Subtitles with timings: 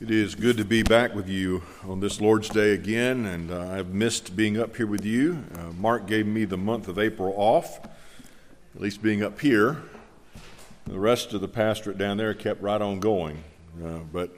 [0.00, 3.68] It is good to be back with you on this Lord's Day again, and uh,
[3.68, 5.44] I've missed being up here with you.
[5.54, 7.84] Uh, Mark gave me the month of April off,
[8.74, 9.82] at least being up here.
[10.86, 13.44] The rest of the pastorate down there kept right on going.
[13.84, 14.30] Uh, but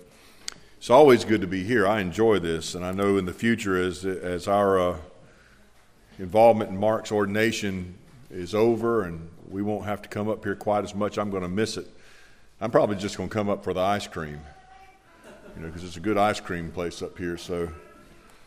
[0.79, 1.87] it's always good to be here.
[1.87, 4.97] I enjoy this, and I know in the future, as, as our uh,
[6.19, 7.95] involvement in Mark's ordination
[8.33, 11.45] is over and we won't have to come up here quite as much, I'm going
[11.45, 11.87] to miss it.
[12.61, 14.41] I'm probably just going to come up for the ice cream
[15.57, 17.37] you know, because it's a good ice cream place up here.
[17.37, 17.69] So,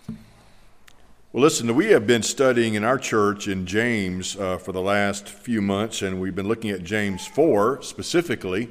[0.07, 5.27] well, listen, we have been studying in our church in James uh, for the last
[5.27, 8.69] few months, and we've been looking at James 4 specifically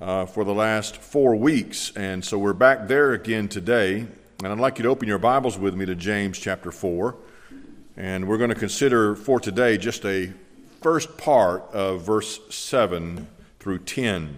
[0.00, 1.92] uh, for the last four weeks.
[1.96, 4.06] And so we're back there again today.
[4.42, 7.16] And I'd like you to open your Bibles with me to James chapter 4.
[7.96, 10.32] And we're going to consider for today just a
[10.82, 13.28] first part of verse 7
[13.60, 14.36] through 10.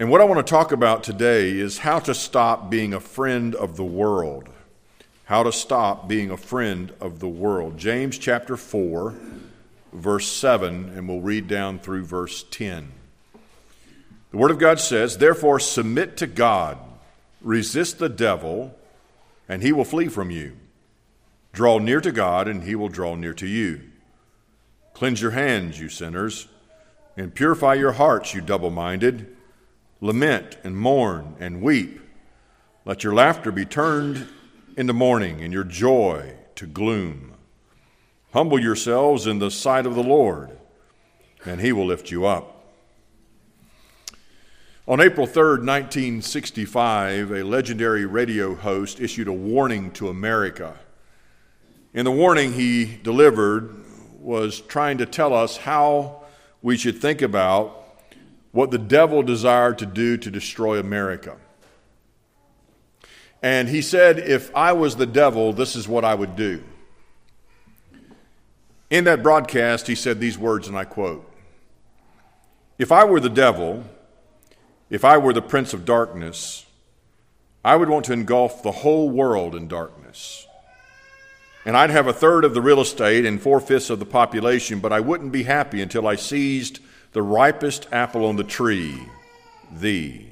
[0.00, 3.54] And what I want to talk about today is how to stop being a friend
[3.54, 4.48] of the world.
[5.26, 7.76] How to stop being a friend of the world.
[7.76, 9.14] James chapter 4,
[9.92, 12.92] verse 7, and we'll read down through verse 10.
[14.30, 16.78] The Word of God says, Therefore, submit to God,
[17.42, 18.74] resist the devil,
[19.50, 20.56] and he will flee from you.
[21.52, 23.82] Draw near to God, and he will draw near to you.
[24.94, 26.48] Cleanse your hands, you sinners,
[27.18, 29.36] and purify your hearts, you double minded.
[30.00, 32.00] Lament and mourn and weep.
[32.84, 34.26] Let your laughter be turned
[34.76, 37.34] into mourning and your joy to gloom.
[38.32, 40.56] Humble yourselves in the sight of the Lord,
[41.44, 42.64] and he will lift you up.
[44.86, 50.76] On April 3rd, 1965, a legendary radio host issued a warning to America.
[51.92, 53.84] In the warning he delivered
[54.18, 56.22] was trying to tell us how
[56.62, 57.79] we should think about
[58.52, 61.36] what the devil desired to do to destroy America.
[63.42, 66.62] And he said, If I was the devil, this is what I would do.
[68.90, 71.30] In that broadcast, he said these words, and I quote
[72.78, 73.84] If I were the devil,
[74.90, 76.66] if I were the prince of darkness,
[77.64, 80.46] I would want to engulf the whole world in darkness.
[81.64, 84.80] And I'd have a third of the real estate and four fifths of the population,
[84.80, 86.80] but I wouldn't be happy until I seized
[87.12, 88.98] the ripest apple on the tree,
[89.72, 90.28] thee.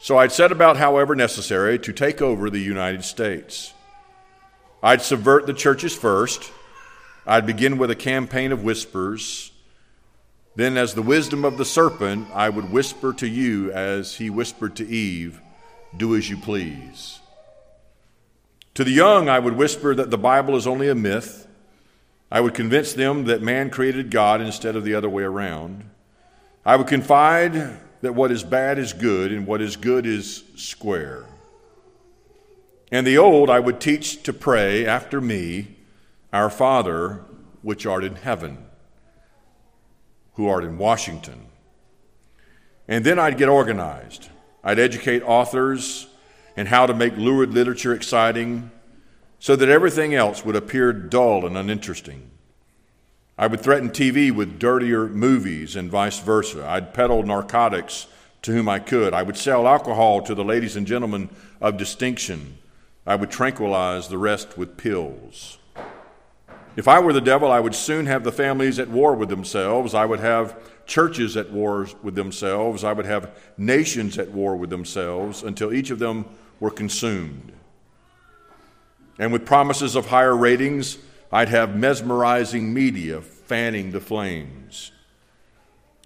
[0.00, 3.72] So I'd set about, however necessary, to take over the United States.
[4.82, 6.52] I'd subvert the churches first.
[7.26, 9.50] I'd begin with a campaign of whispers.
[10.54, 14.76] Then, as the wisdom of the serpent, I would whisper to you as he whispered
[14.76, 15.40] to Eve,
[15.96, 17.18] Do as you please.
[18.74, 21.45] To the young, I would whisper that the Bible is only a myth
[22.30, 25.88] I would convince them that man created God instead of the other way around.
[26.64, 31.24] I would confide that what is bad is good and what is good is square.
[32.90, 35.76] And the old I would teach to pray after me,
[36.32, 37.24] Our Father,
[37.62, 38.58] which art in heaven,
[40.34, 41.46] who art in Washington.
[42.88, 44.28] And then I'd get organized.
[44.62, 46.06] I'd educate authors
[46.56, 48.70] in how to make lurid literature exciting
[49.38, 52.30] so that everything else would appear dull and uninteresting.
[53.38, 56.66] I would threaten TV with dirtier movies and vice versa.
[56.66, 58.06] I'd peddle narcotics
[58.42, 59.12] to whom I could.
[59.12, 61.28] I would sell alcohol to the ladies and gentlemen
[61.60, 62.58] of distinction.
[63.06, 65.58] I would tranquilize the rest with pills.
[66.76, 69.94] If I were the devil, I would soon have the families at war with themselves.
[69.94, 72.84] I would have churches at war with themselves.
[72.84, 76.26] I would have nations at war with themselves until each of them
[76.60, 77.52] were consumed.
[79.18, 80.98] And with promises of higher ratings,
[81.32, 84.92] I'd have mesmerizing media fanning the flames.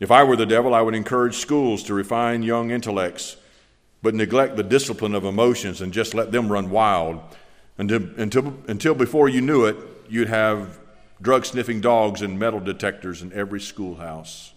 [0.01, 3.37] If I were the devil, I would encourage schools to refine young intellects,
[4.03, 7.21] but neglect the discipline of emotions and just let them run wild
[7.77, 9.77] until, until, until before you knew it,
[10.09, 10.79] you'd have
[11.21, 14.53] drug sniffing dogs and metal detectors in every schoolhouse.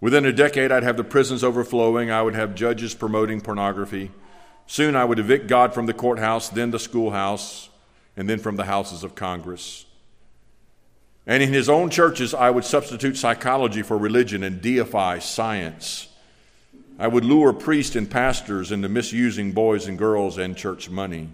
[0.00, 2.10] Within a decade, I'd have the prisons overflowing.
[2.10, 4.10] I would have judges promoting pornography.
[4.66, 7.68] Soon I would evict God from the courthouse, then the schoolhouse,
[8.16, 9.84] and then from the houses of Congress.
[11.26, 16.08] And in his own churches, I would substitute psychology for religion and deify science.
[16.98, 21.28] I would lure priests and pastors into misusing boys and girls and church money.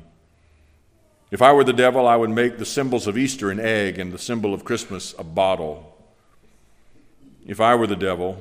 [1.30, 4.12] If I were the devil, I would make the symbols of Easter an egg and
[4.12, 5.96] the symbol of Christmas a bottle.
[7.46, 8.38] If I were the devil,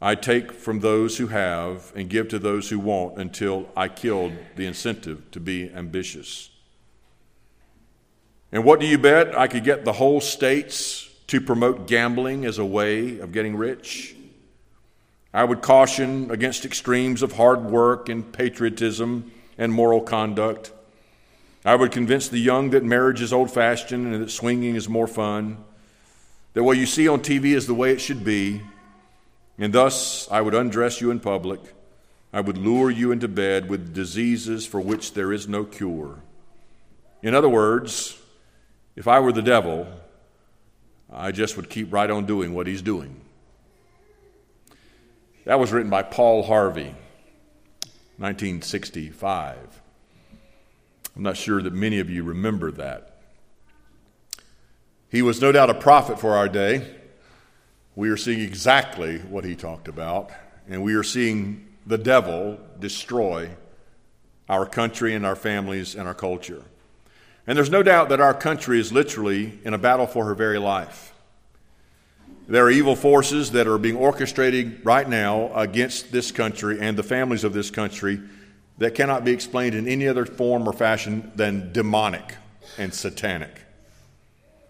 [0.00, 4.32] I take from those who have and give to those who won't until I killed
[4.56, 6.50] the incentive to be ambitious.
[8.52, 9.36] And what do you bet?
[9.36, 14.14] I could get the whole states to promote gambling as a way of getting rich.
[15.32, 20.72] I would caution against extremes of hard work and patriotism and moral conduct.
[21.64, 25.08] I would convince the young that marriage is old fashioned and that swinging is more
[25.08, 25.58] fun,
[26.54, 28.62] that what you see on TV is the way it should be,
[29.58, 31.60] and thus I would undress you in public.
[32.32, 36.20] I would lure you into bed with diseases for which there is no cure.
[37.22, 38.18] In other words,
[38.94, 39.86] if I were the devil,
[41.12, 43.20] I just would keep right on doing what he's doing.
[45.44, 46.94] That was written by Paul Harvey,
[48.18, 49.56] 1965.
[51.14, 53.16] I'm not sure that many of you remember that.
[55.08, 56.95] He was no doubt a prophet for our day.
[57.96, 60.30] We are seeing exactly what he talked about,
[60.68, 63.48] and we are seeing the devil destroy
[64.50, 66.62] our country and our families and our culture.
[67.46, 70.58] And there's no doubt that our country is literally in a battle for her very
[70.58, 71.14] life.
[72.48, 77.02] There are evil forces that are being orchestrated right now against this country and the
[77.02, 78.20] families of this country
[78.76, 82.34] that cannot be explained in any other form or fashion than demonic
[82.76, 83.65] and satanic.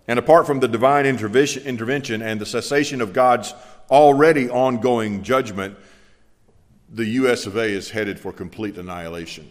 [0.08, 3.54] And apart from the divine intervention and the cessation of God's
[3.90, 5.76] already ongoing judgment,
[6.88, 7.46] the U.S.
[7.46, 7.64] of A.
[7.64, 9.50] is headed for complete annihilation.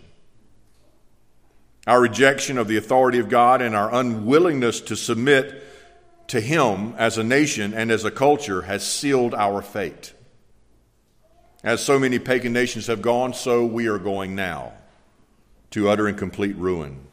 [1.86, 5.64] Our rejection of the authority of God and our unwillingness to submit
[6.28, 10.14] to Him as a nation and as a culture has sealed our fate.
[11.64, 14.74] As so many pagan nations have gone, so we are going now
[15.72, 17.06] to utter and complete ruin.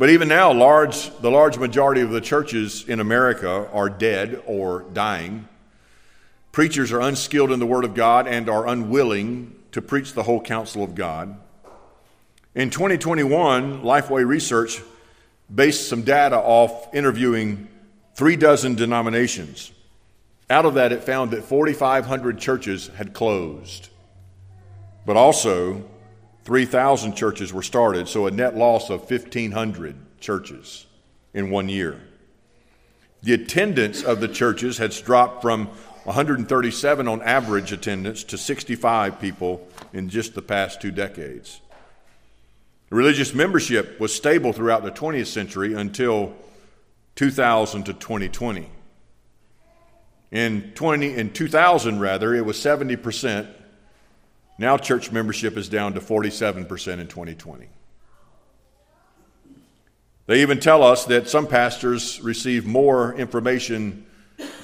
[0.00, 4.86] But even now, large, the large majority of the churches in America are dead or
[4.94, 5.46] dying.
[6.52, 10.40] Preachers are unskilled in the Word of God and are unwilling to preach the whole
[10.40, 11.36] counsel of God.
[12.54, 14.80] In 2021, Lifeway Research
[15.54, 17.68] based some data off interviewing
[18.14, 19.70] three dozen denominations.
[20.48, 23.90] Out of that, it found that 4,500 churches had closed,
[25.04, 25.84] but also
[26.50, 30.84] 3,000 churches were started, so a net loss of 1,500 churches
[31.32, 32.00] in one year.
[33.22, 35.68] The attendance of the churches has dropped from
[36.02, 41.60] 137 on average attendance to 65 people in just the past two decades.
[42.90, 46.34] Religious membership was stable throughout the 20th century until
[47.14, 48.68] 2000 to 2020.
[50.32, 53.59] In 20 in 2000 rather, it was 70%.
[54.60, 56.58] Now church membership is down to 47%
[57.00, 57.66] in 2020.
[60.26, 64.04] They even tell us that some pastors receive more information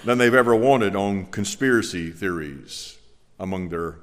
[0.04, 2.98] than they've ever wanted on conspiracy theories
[3.40, 3.96] among their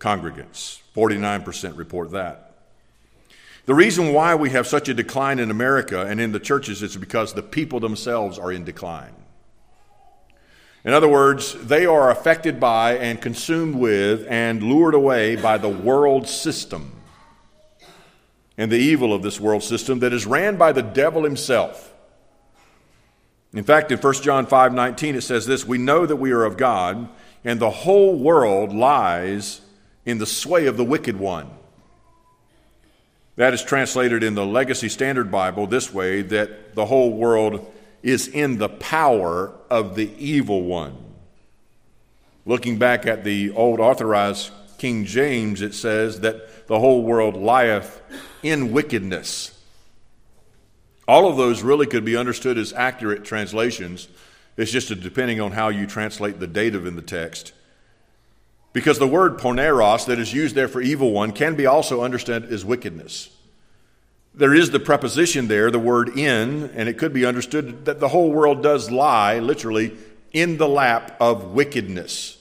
[0.00, 0.80] congregants.
[0.96, 2.56] 49% report that.
[3.66, 6.96] The reason why we have such a decline in America and in the churches is
[6.96, 9.21] because the people themselves are in decline.
[10.84, 15.68] In other words, they are affected by and consumed with and lured away by the
[15.68, 16.92] world system
[18.58, 21.92] and the evil of this world system that is ran by the devil himself.
[23.54, 26.44] In fact, in 1 John 5 19, it says this We know that we are
[26.44, 27.08] of God,
[27.44, 29.60] and the whole world lies
[30.04, 31.48] in the sway of the wicked one.
[33.36, 37.72] That is translated in the Legacy Standard Bible this way that the whole world
[38.02, 40.96] is in the power of the evil one.
[42.44, 48.00] Looking back at the old authorized King James, it says that the whole world lieth
[48.42, 49.56] in wickedness.
[51.06, 54.08] All of those really could be understood as accurate translations.
[54.56, 57.52] It's just depending on how you translate the dative in the text.
[58.72, 62.44] Because the word poneros that is used there for evil one can be also understood
[62.46, 63.28] as wickedness.
[64.34, 68.08] There is the preposition there, the word in, and it could be understood that the
[68.08, 69.96] whole world does lie, literally,
[70.32, 72.38] in the lap of wickedness.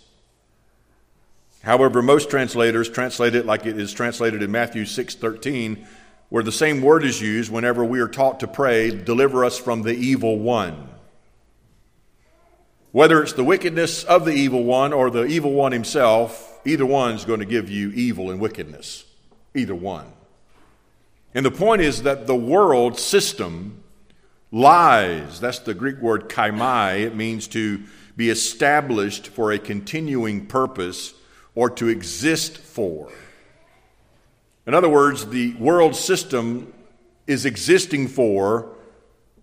[1.64, 5.86] However, most translators translate it like it is translated in Matthew 6:13,
[6.30, 9.82] where the same word is used whenever we are taught to pray, deliver us from
[9.82, 10.88] the evil one.
[12.94, 17.16] Whether it's the wickedness of the evil one or the evil one himself, either one
[17.16, 19.04] is going to give you evil and wickedness.
[19.54, 20.06] Either one.
[21.34, 23.84] And the point is that the world system
[24.52, 25.40] lies.
[25.40, 27.02] That's the Greek word keimai.
[27.02, 27.82] It means to
[28.18, 31.14] be established for a continuing purpose
[31.56, 33.10] or to exist for.
[34.68, 36.74] In other words, the world system
[37.28, 38.76] is existing for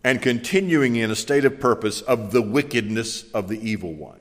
[0.05, 4.21] and continuing in a state of purpose of the wickedness of the evil one.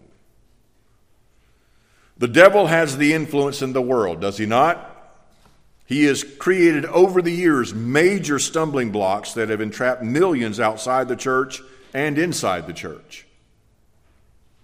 [2.18, 4.97] The devil has the influence in the world, does he not?
[5.88, 11.16] He has created over the years major stumbling blocks that have entrapped millions outside the
[11.16, 11.62] church
[11.94, 13.26] and inside the church.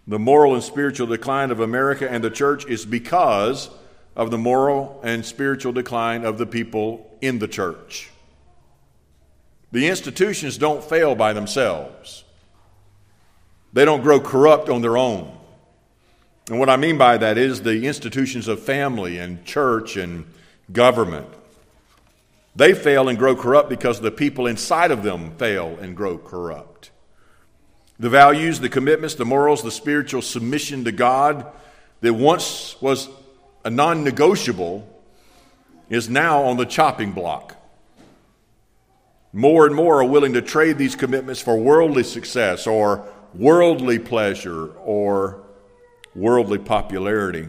[0.08, 3.70] the moral and spiritual decline of America and the church is because
[4.16, 8.10] of the moral and spiritual decline of the people in the church.
[9.72, 12.24] The institutions don't fail by themselves,
[13.72, 15.38] they don't grow corrupt on their own.
[16.50, 20.26] And what I mean by that is the institutions of family and church and
[20.72, 21.28] government.
[22.56, 26.92] They fail and grow corrupt because the people inside of them fail and grow corrupt.
[28.00, 31.52] The values, the commitments, the morals, the spiritual submission to God
[32.02, 33.10] that once was
[33.64, 34.88] a non negotiable
[35.90, 37.56] is now on the chopping block.
[39.32, 44.68] More and more are willing to trade these commitments for worldly success or worldly pleasure
[44.78, 45.44] or
[46.14, 47.48] worldly popularity.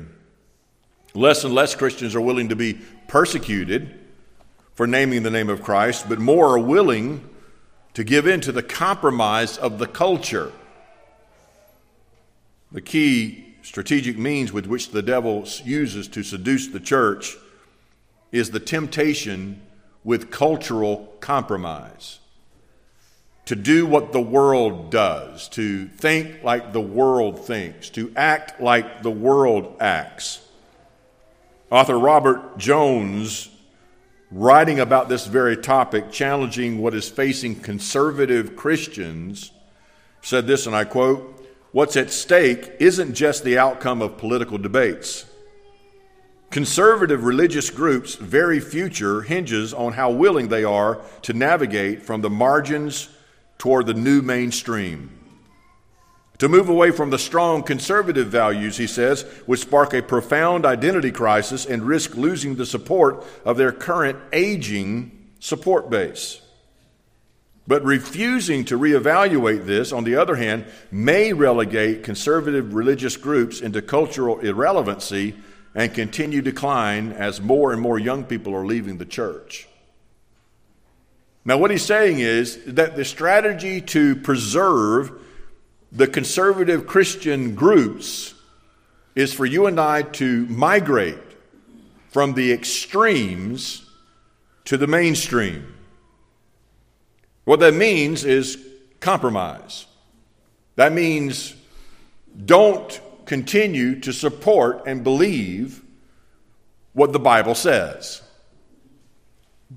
[1.15, 4.01] Less and less Christians are willing to be persecuted
[4.75, 7.29] for naming the name of Christ, but more are willing
[7.95, 10.51] to give in to the compromise of the culture.
[12.73, 17.37] The key strategic means with which the devil uses to seduce the church
[18.33, 19.63] is the temptation
[20.03, 22.19] with cultural compromise.
[23.47, 29.03] To do what the world does, to think like the world thinks, to act like
[29.03, 30.44] the world acts.
[31.75, 33.51] Author Robert Jones
[34.31, 39.51] writing about this very topic, challenging what is facing conservative Christians,
[40.23, 45.27] said this, and I quote What's at stake isn't just the outcome of political debates.
[46.53, 52.31] Conservative religious groups' very future hinges on how willing they are to navigate from the
[52.31, 53.09] margins
[53.59, 55.24] toward the new mainstream.
[56.39, 61.13] To move away from the strong conservative values, he says, would spark a profound identity
[61.13, 66.41] crisis and risk losing the support of their current aging support base.
[67.67, 73.81] But refusing to reevaluate this, on the other hand, may relegate conservative religious groups into
[73.81, 75.35] cultural irrelevancy
[75.75, 79.67] and continue decline as more and more young people are leaving the church.
[81.45, 85.13] Now, what he's saying is that the strategy to preserve
[85.95, 88.35] the conservative Christian groups
[89.15, 91.19] is for you and I to migrate
[92.11, 93.89] from the extremes
[94.65, 95.73] to the mainstream.
[97.45, 98.59] What that means is
[98.99, 99.87] compromise.
[100.75, 101.55] That means
[102.45, 105.81] don't continue to support and believe
[106.93, 108.21] what the Bible says.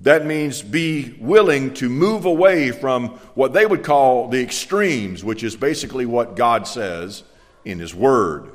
[0.02, 5.42] That means be willing to move away from what they would call the extremes, which
[5.42, 7.24] is basically what God says
[7.64, 8.50] in His Word.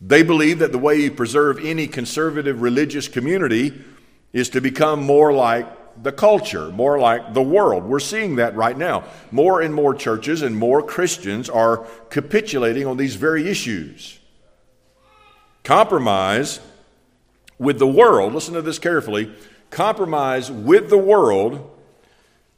[0.00, 3.74] They believe that the way you preserve any conservative religious community
[4.32, 5.66] is to become more like
[6.02, 7.84] the culture, more like the world.
[7.84, 9.04] We're seeing that right now.
[9.32, 14.18] More and more churches and more Christians are capitulating on these very issues.
[15.64, 16.60] Compromise
[17.58, 19.34] with the world, listen to this carefully,
[19.70, 21.70] compromise with the world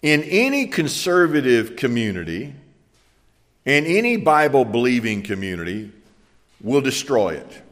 [0.03, 2.55] in any conservative community,
[3.65, 5.93] in any Bible believing community,
[6.63, 7.63] will destroy it.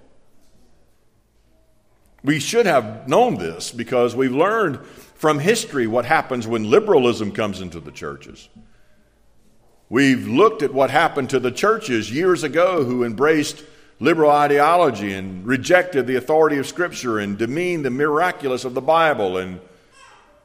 [2.24, 7.60] We should have known this because we've learned from history what happens when liberalism comes
[7.60, 8.48] into the churches.
[9.88, 13.64] We've looked at what happened to the churches years ago who embraced
[14.00, 19.36] liberal ideology and rejected the authority of Scripture and demeaned the miraculous of the Bible
[19.36, 19.60] and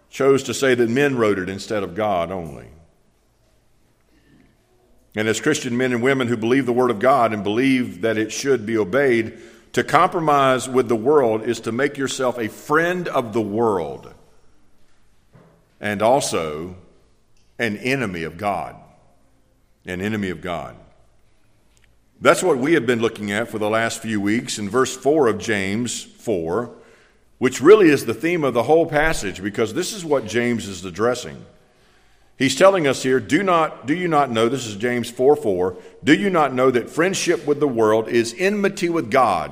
[0.09, 2.67] chose to say that men wrote it instead of God only.
[5.15, 8.17] And as Christian men and women who believe the Word of God and believe that
[8.17, 9.37] it should be obeyed,
[9.73, 14.13] to compromise with the world is to make yourself a friend of the world
[15.81, 16.75] and also
[17.59, 18.75] an enemy of God.
[19.85, 20.75] An enemy of God.
[22.23, 25.27] That's what we have been looking at for the last few weeks in verse 4
[25.27, 26.73] of James 4,
[27.37, 30.85] which really is the theme of the whole passage because this is what James is
[30.85, 31.45] addressing.
[32.37, 35.75] He's telling us here, do not do you not know this is James 4 4,
[36.01, 39.51] do you not know that friendship with the world is enmity with God?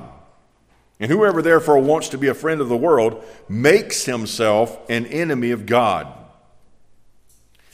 [0.98, 5.50] And whoever therefore wants to be a friend of the world makes himself an enemy
[5.50, 6.21] of God.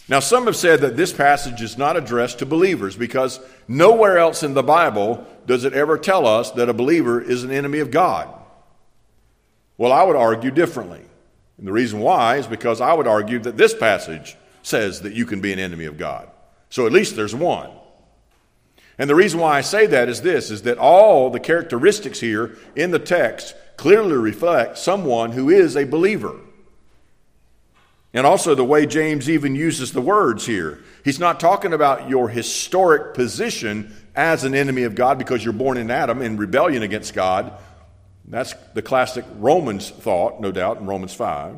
[0.08, 4.42] Now, some have said that this passage is not addressed to believers because nowhere else
[4.42, 7.90] in the Bible does it ever tell us that a believer is an enemy of
[7.90, 8.28] God.
[9.76, 11.02] Well, I would argue differently.
[11.58, 15.26] And the reason why is because I would argue that this passage says that you
[15.26, 16.28] can be an enemy of God.
[16.70, 17.70] So at least there's one.
[18.98, 22.56] And the reason why I say that is this is that all the characteristics here
[22.74, 26.34] in the text clearly reflect someone who is a believer.
[28.14, 30.82] And also the way James even uses the words here.
[31.04, 35.76] He's not talking about your historic position as an enemy of God because you're born
[35.76, 37.52] in Adam in rebellion against God.
[38.26, 41.56] That's the classic Romans thought, no doubt, in Romans 5.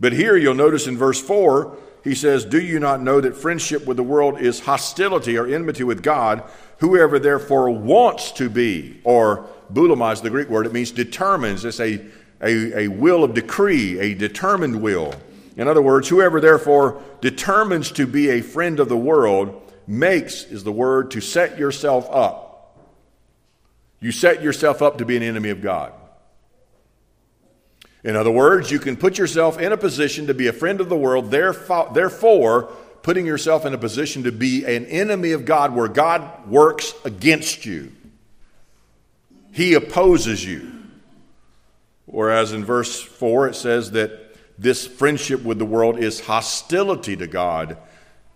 [0.00, 3.86] But here you'll notice in verse 4, he says, Do you not know that friendship
[3.86, 6.42] with the world is hostility or enmity with God?
[6.78, 11.64] Whoever therefore wants to be, or boulomai is the Greek word, it means determines.
[11.64, 12.04] It's a,
[12.42, 15.14] a, a will of decree, a determined will.
[15.56, 20.64] In other words, whoever therefore determines to be a friend of the world makes, is
[20.64, 22.76] the word, to set yourself up.
[24.00, 25.92] You set yourself up to be an enemy of God.
[28.02, 30.88] In other words, you can put yourself in a position to be a friend of
[30.88, 32.64] the world, therefore,
[33.02, 37.64] putting yourself in a position to be an enemy of God where God works against
[37.64, 37.92] you.
[39.52, 40.72] He opposes you.
[42.06, 44.20] Whereas in verse 4, it says that
[44.58, 47.76] this friendship with the world is hostility to God.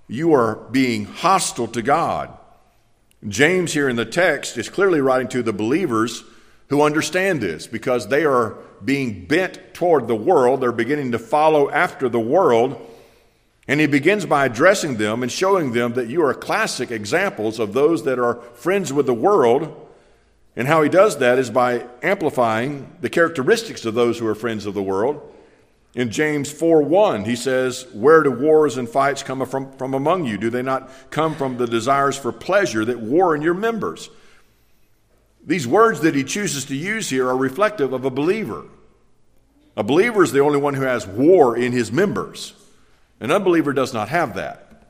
[0.09, 2.37] You are being hostile to God.
[3.27, 6.25] James, here in the text, is clearly writing to the believers
[6.69, 10.61] who understand this because they are being bent toward the world.
[10.61, 12.85] They're beginning to follow after the world.
[13.67, 17.75] And he begins by addressing them and showing them that you are classic examples of
[17.75, 19.89] those that are friends with the world.
[20.57, 24.65] And how he does that is by amplifying the characteristics of those who are friends
[24.65, 25.35] of the world.
[25.95, 30.27] In James 4 1, he says, Where do wars and fights come from, from among
[30.27, 30.37] you?
[30.37, 34.11] Do they not come from the desires for pleasure that war in your members?
[35.45, 38.65] These words that he chooses to use here are reflective of a believer.
[39.77, 42.53] A believer is the only one who has war in his members.
[43.21, 44.85] An unbeliever does not have that.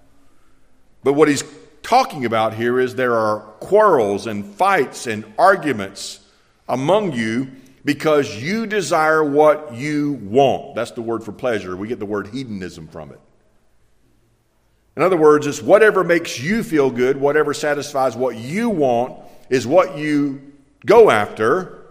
[1.04, 1.44] But what he's
[1.82, 6.20] talking about here is there are quarrels and fights and arguments
[6.68, 7.50] among you
[7.88, 10.74] because you desire what you want.
[10.74, 11.74] That's the word for pleasure.
[11.74, 13.20] We get the word hedonism from it.
[14.94, 19.18] In other words, it's whatever makes you feel good, whatever satisfies what you want,
[19.48, 20.52] is what you
[20.84, 21.86] go after,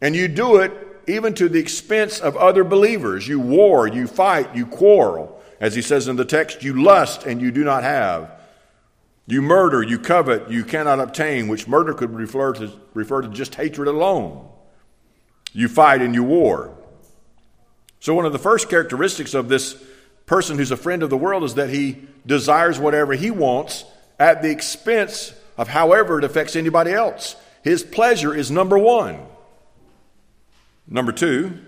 [0.00, 0.72] and you do it
[1.06, 3.28] even to the expense of other believers.
[3.28, 5.38] You war, you fight, you quarrel.
[5.60, 8.40] As he says in the text, you lust and you do not have.
[9.26, 13.56] You murder, you covet, you cannot obtain, which murder could refer to, refer to just
[13.56, 14.48] hatred alone.
[15.54, 16.76] You fight and you war.
[18.00, 19.82] So, one of the first characteristics of this
[20.26, 23.84] person who's a friend of the world is that he desires whatever he wants
[24.18, 27.36] at the expense of however it affects anybody else.
[27.62, 29.20] His pleasure is number one.
[30.86, 31.58] Number two,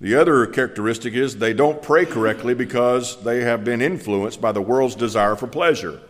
[0.00, 4.62] the other characteristic is they don't pray correctly because they have been influenced by the
[4.62, 6.00] world's desire for pleasure.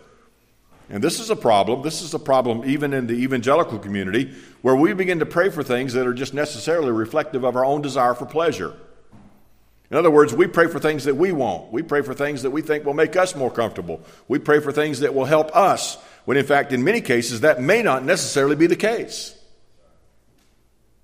[0.89, 1.83] And this is a problem.
[1.83, 5.63] This is a problem even in the evangelical community where we begin to pray for
[5.63, 8.75] things that are just necessarily reflective of our own desire for pleasure.
[9.91, 11.73] In other words, we pray for things that we want.
[11.73, 14.01] We pray for things that we think will make us more comfortable.
[14.27, 17.63] We pray for things that will help us when in fact, in many cases, that
[17.63, 19.33] may not necessarily be the case.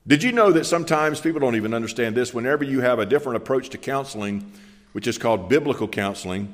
[0.04, 2.34] Did you know that sometimes people don't even understand this?
[2.34, 4.52] Whenever you have a different approach to counseling,
[4.92, 6.52] which is called biblical counseling,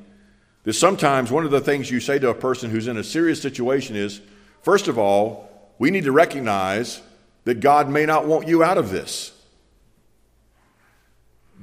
[0.64, 3.40] that sometimes one of the things you say to a person who's in a serious
[3.40, 4.20] situation is
[4.62, 7.00] first of all, we need to recognize
[7.44, 9.32] that God may not want you out of this.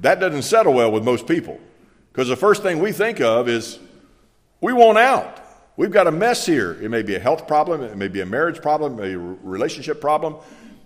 [0.00, 1.60] That doesn't settle well with most people
[2.12, 3.78] because the first thing we think of is
[4.60, 5.40] we want out.
[5.76, 6.72] We've got a mess here.
[6.82, 10.36] It may be a health problem, it may be a marriage problem, a relationship problem,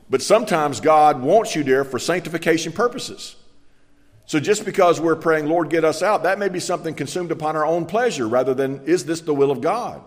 [0.09, 3.37] but sometimes God wants you there for sanctification purposes.
[4.31, 7.57] So just because we're praying, Lord, get us out, that may be something consumed upon
[7.57, 10.01] our own pleasure rather than, is this the will of God?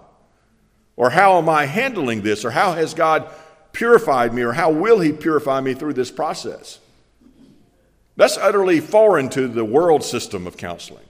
[0.95, 2.45] Or how am I handling this?
[2.45, 3.29] Or how has God
[3.73, 4.43] purified me?
[4.43, 6.79] Or how will He purify me through this process?
[8.15, 11.09] That's utterly foreign to the world system of counseling.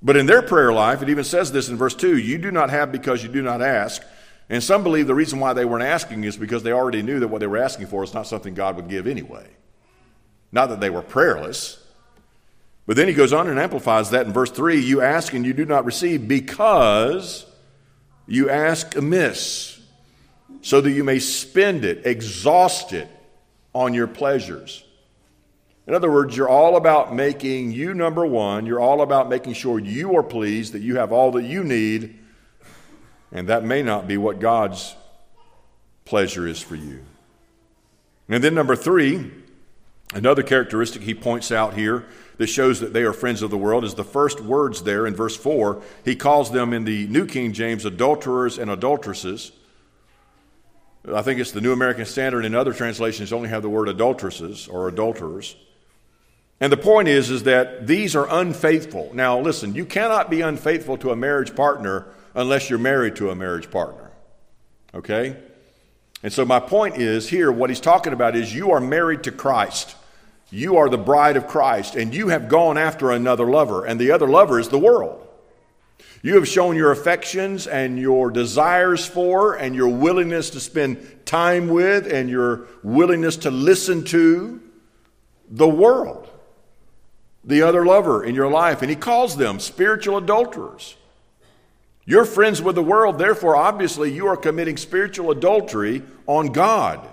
[0.00, 2.70] But in their prayer life, it even says this in verse 2 you do not
[2.70, 4.02] have because you do not ask.
[4.48, 7.28] And some believe the reason why they weren't asking is because they already knew that
[7.28, 9.46] what they were asking for is not something God would give anyway.
[10.52, 11.82] Not that they were prayerless.
[12.86, 15.52] But then he goes on and amplifies that in verse 3 you ask and you
[15.52, 17.44] do not receive because
[18.26, 19.80] you ask amiss,
[20.62, 23.08] so that you may spend it, exhaust it
[23.72, 24.84] on your pleasures.
[25.86, 28.66] In other words, you're all about making you number one.
[28.66, 32.18] You're all about making sure you are pleased, that you have all that you need,
[33.30, 34.96] and that may not be what God's
[36.04, 37.04] pleasure is for you.
[38.28, 39.30] And then, number three,
[40.16, 42.06] another characteristic he points out here
[42.38, 45.14] that shows that they are friends of the world is the first words there in
[45.14, 45.82] verse 4.
[46.04, 49.52] He calls them in the New King James adulterers and adulteresses.
[51.14, 54.68] I think it's the New American Standard and other translations only have the word adulteresses
[54.68, 55.54] or adulterers.
[56.60, 59.10] And the point is, is that these are unfaithful.
[59.12, 63.34] Now, listen, you cannot be unfaithful to a marriage partner unless you're married to a
[63.34, 64.10] marriage partner.
[64.94, 65.36] Okay?
[66.22, 69.32] And so, my point is here, what he's talking about is you are married to
[69.32, 69.94] Christ.
[70.50, 74.12] You are the bride of Christ, and you have gone after another lover, and the
[74.12, 75.26] other lover is the world.
[76.22, 81.68] You have shown your affections and your desires for, and your willingness to spend time
[81.68, 84.60] with, and your willingness to listen to
[85.48, 86.28] the world,
[87.44, 88.82] the other lover in your life.
[88.82, 90.96] And he calls them spiritual adulterers.
[92.04, 97.06] You're friends with the world, therefore, obviously, you are committing spiritual adultery on God.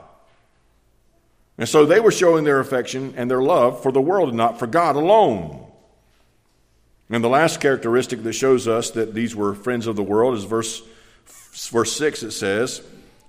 [1.58, 4.60] And so they were showing their affection and their love for the world and not
[4.60, 5.66] for God alone.
[7.10, 10.46] And the last characteristic that shows us that these were friends of the world is
[10.46, 10.82] verse,
[11.70, 12.24] verse 6.
[12.24, 12.82] It says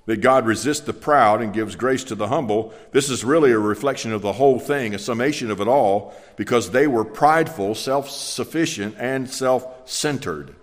[0.07, 2.73] that God resists the proud and gives grace to the humble.
[2.93, 6.71] This is really a reflection of the whole thing, a summation of it all, because
[6.71, 10.55] they were prideful, self sufficient, and self centered.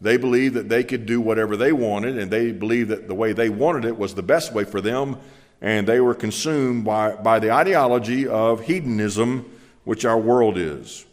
[0.00, 3.32] They believed that they could do whatever they wanted, and they believed that the way
[3.32, 5.18] they wanted it was the best way for them,
[5.60, 9.50] and they were consumed by, by the ideology of hedonism,
[9.84, 11.04] which our world is.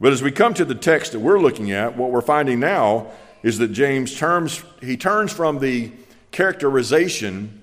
[0.00, 3.08] But as we come to the text that we're looking at, what we're finding now
[3.42, 5.92] is that James turns, he turns from the
[6.32, 7.62] characterization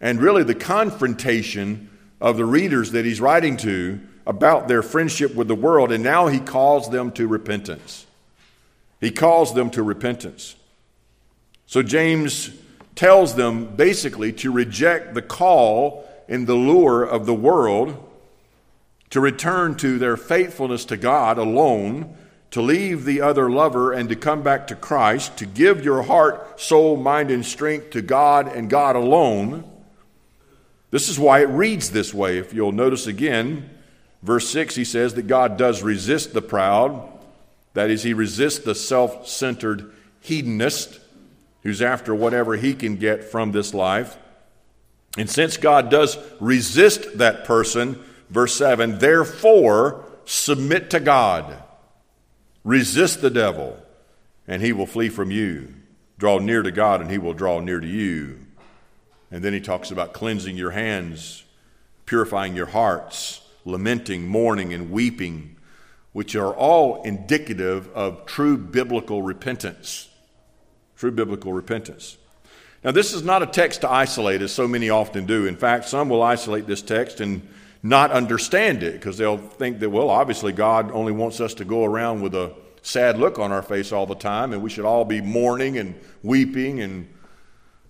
[0.00, 5.48] and really the confrontation of the readers that he's writing to about their friendship with
[5.48, 8.06] the world, and now he calls them to repentance.
[9.00, 10.54] He calls them to repentance.
[11.66, 12.50] So James
[12.94, 18.08] tells them basically to reject the call and the lure of the world
[19.12, 22.16] to return to their faithfulness to God alone,
[22.50, 26.58] to leave the other lover and to come back to Christ, to give your heart,
[26.58, 29.70] soul, mind, and strength to God and God alone.
[30.90, 32.38] This is why it reads this way.
[32.38, 33.68] If you'll notice again,
[34.22, 37.06] verse 6, he says that God does resist the proud.
[37.74, 41.00] That is, he resists the self centered hedonist
[41.62, 44.16] who's after whatever he can get from this life.
[45.16, 51.62] And since God does resist that person, Verse 7 Therefore, submit to God,
[52.64, 53.78] resist the devil,
[54.48, 55.74] and he will flee from you.
[56.18, 58.38] Draw near to God, and he will draw near to you.
[59.30, 61.44] And then he talks about cleansing your hands,
[62.06, 65.56] purifying your hearts, lamenting, mourning, and weeping,
[66.12, 70.08] which are all indicative of true biblical repentance.
[71.02, 72.16] True biblical repentance.
[72.84, 75.46] Now, this is not a text to isolate, as so many often do.
[75.46, 77.42] In fact, some will isolate this text and
[77.82, 81.84] not understand it because they'll think that, well, obviously God only wants us to go
[81.84, 85.04] around with a sad look on our face all the time and we should all
[85.04, 87.08] be mourning and weeping and,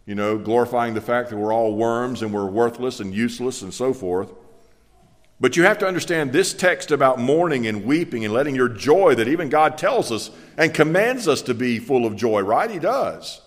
[0.06, 3.74] you know, glorifying the fact that we're all worms and we're worthless and useless and
[3.74, 4.32] so forth.
[5.42, 9.16] But you have to understand this text about mourning and weeping and letting your joy
[9.16, 12.70] that even God tells us and commands us to be full of joy, right?
[12.70, 13.40] He does.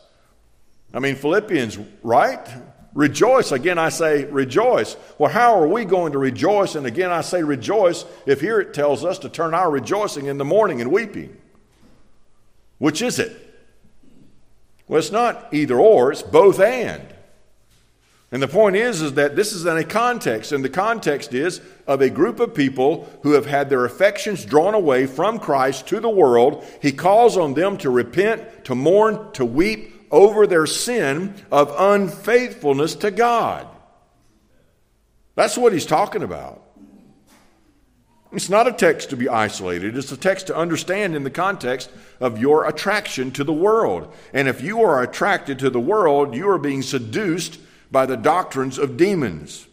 [0.93, 2.45] I mean, Philippians, right?
[2.93, 3.53] Rejoice.
[3.53, 4.97] Again, I say rejoice.
[5.17, 6.75] Well, how are we going to rejoice?
[6.75, 10.38] And again, I say rejoice if here it tells us to turn our rejoicing in
[10.38, 11.38] the morning and weeping.
[12.77, 13.31] Which is it?
[14.89, 17.14] Well, it's not either or, it's both and.
[18.36, 21.62] And the point is, is that this is in a context, and the context is
[21.88, 26.02] of a group of people who have had their affections drawn away from Christ to
[26.02, 26.65] the world.
[26.82, 32.95] He calls on them to repent, to mourn, to weep, over their sin of unfaithfulness
[32.95, 33.69] to God.
[35.36, 36.62] That's what he's talking about.
[38.34, 39.95] It's not a text to be isolated.
[39.95, 44.13] It's a text to understand in the context of your attraction to the world.
[44.34, 47.60] And if you are attracted to the world, you are being seduced
[47.95, 49.69] by the doctrines of demons.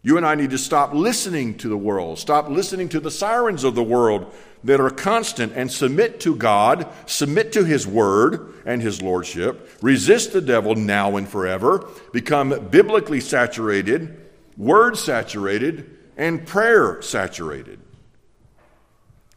[0.00, 3.62] You and I need to stop listening to the world, stop listening to the sirens
[3.62, 4.32] of the world
[4.64, 10.32] that are constant and submit to God, submit to His Word and His Lordship, resist
[10.32, 14.18] the devil now and forever, become biblically saturated,
[14.56, 17.80] Word saturated, and prayer saturated.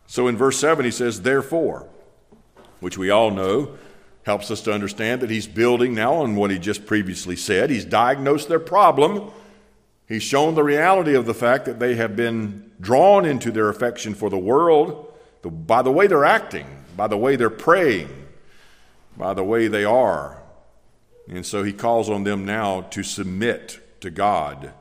[0.08, 1.90] So in verse 7, he says, Therefore,
[2.80, 3.78] which we all know
[4.24, 7.70] helps us to understand that he's building now on what he just previously said.
[7.70, 9.32] He's diagnosed their problem
[10.08, 14.14] He's shown the reality of the fact that they have been drawn into their affection
[14.14, 18.28] for the world by the way they're acting, by the way they're praying,
[19.18, 20.42] by the way they are.
[21.28, 24.74] And so he calls on them now to submit to God,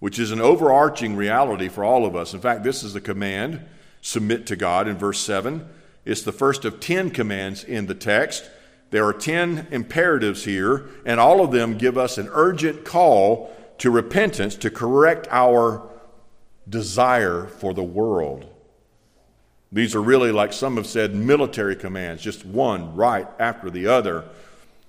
[0.00, 2.34] which is an overarching reality for all of us.
[2.34, 3.64] In fact, this is the command
[4.00, 5.66] submit to God in verse 7.
[6.04, 8.50] It's the first of 10 commands in the text.
[8.94, 13.90] There are 10 imperatives here, and all of them give us an urgent call to
[13.90, 15.82] repentance to correct our
[16.68, 18.46] desire for the world.
[19.72, 24.26] These are really, like some have said, military commands, just one right after the other.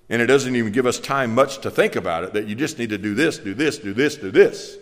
[0.07, 2.77] And it doesn't even give us time much to think about it, that you just
[2.77, 4.77] need to do this, do this, do this, do this.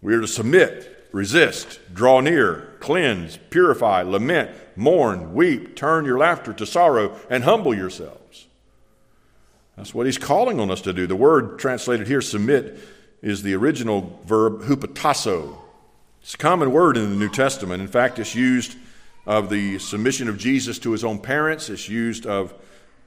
[0.00, 6.52] We are to submit, resist, draw near, cleanse, purify, lament, mourn, weep, turn your laughter
[6.52, 8.46] to sorrow, and humble yourselves.
[9.76, 11.06] That's what he's calling on us to do.
[11.06, 12.78] The word translated here, submit,
[13.22, 15.58] is the original verb hupotasso.
[16.22, 17.82] It's a common word in the New Testament.
[17.82, 18.76] In fact, it's used
[19.26, 21.68] of the submission of Jesus to his own parents.
[21.68, 22.54] It's used of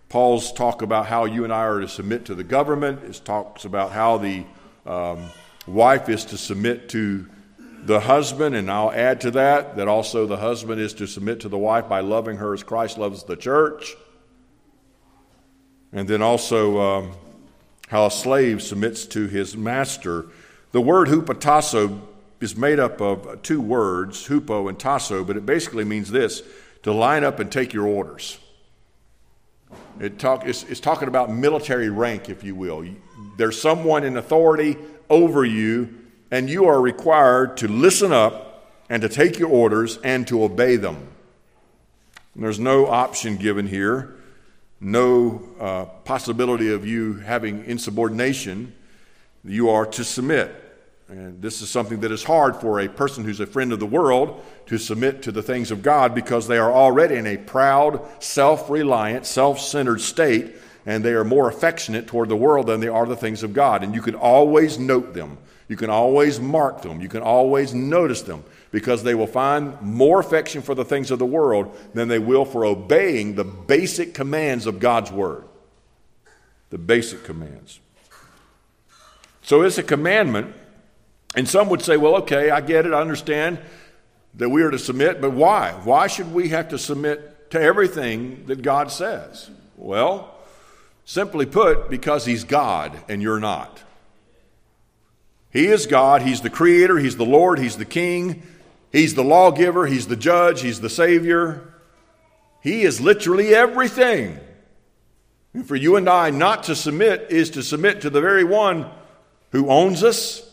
[0.09, 3.03] Paul's talk about how you and I are to submit to the government.
[3.03, 4.43] It talks about how the
[4.85, 5.29] um,
[5.67, 7.27] wife is to submit to
[7.85, 11.49] the husband, and I'll add to that that also the husband is to submit to
[11.49, 13.95] the wife by loving her as Christ loves the church.
[15.91, 17.11] And then also um,
[17.87, 20.27] how a slave submits to his master.
[20.71, 21.99] The word hupotasso
[22.39, 26.43] is made up of two words, hupo and tasso, but it basically means this
[26.83, 28.37] to line up and take your orders.
[29.99, 32.85] It talk, it's, it's talking about military rank, if you will.
[33.37, 34.77] There's someone in authority
[35.09, 35.98] over you,
[36.31, 40.75] and you are required to listen up and to take your orders and to obey
[40.75, 41.07] them.
[42.33, 44.15] And there's no option given here
[44.81, 48.73] no uh, possibility of you having insubordination,
[49.43, 50.55] you are to submit.
[51.09, 53.85] And this is something that is hard for a person who's a friend of the
[53.85, 58.01] world to submit to the things of God because they are already in a proud,
[58.23, 62.87] self reliant, self centered state, and they are more affectionate toward the world than they
[62.87, 63.83] are the things of God.
[63.83, 65.39] And you can always note them,
[65.69, 70.19] you can always mark them, you can always notice them because they will find more
[70.19, 74.65] affection for the things of the world than they will for obeying the basic commands
[74.65, 75.45] of God's Word.
[76.71, 77.79] The basic commands.
[79.43, 80.55] So it's a commandment,
[81.35, 83.59] and some would say, well, okay, I get it, I understand
[84.35, 85.71] that we are to submit, but why?
[85.83, 89.49] Why should we have to submit to everything that God says?
[89.75, 90.35] Well,
[91.05, 93.83] simply put, because He's God and you're not.
[95.51, 98.43] He is God, He's the Creator, He's the Lord, He's the King.
[98.91, 101.73] He's the lawgiver, He's the judge, He's the Savior.
[102.61, 104.39] He is literally everything.
[105.53, 108.89] And for you and I not to submit is to submit to the very one
[109.51, 110.47] who owns us,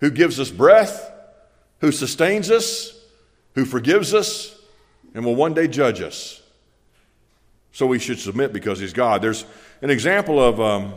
[0.00, 1.10] who gives us breath,
[1.78, 2.98] who sustains us,
[3.54, 4.54] who forgives us,
[5.14, 6.42] and will one day judge us.
[7.72, 9.22] So we should submit because He's God.
[9.22, 9.44] There's
[9.80, 10.94] an example of um,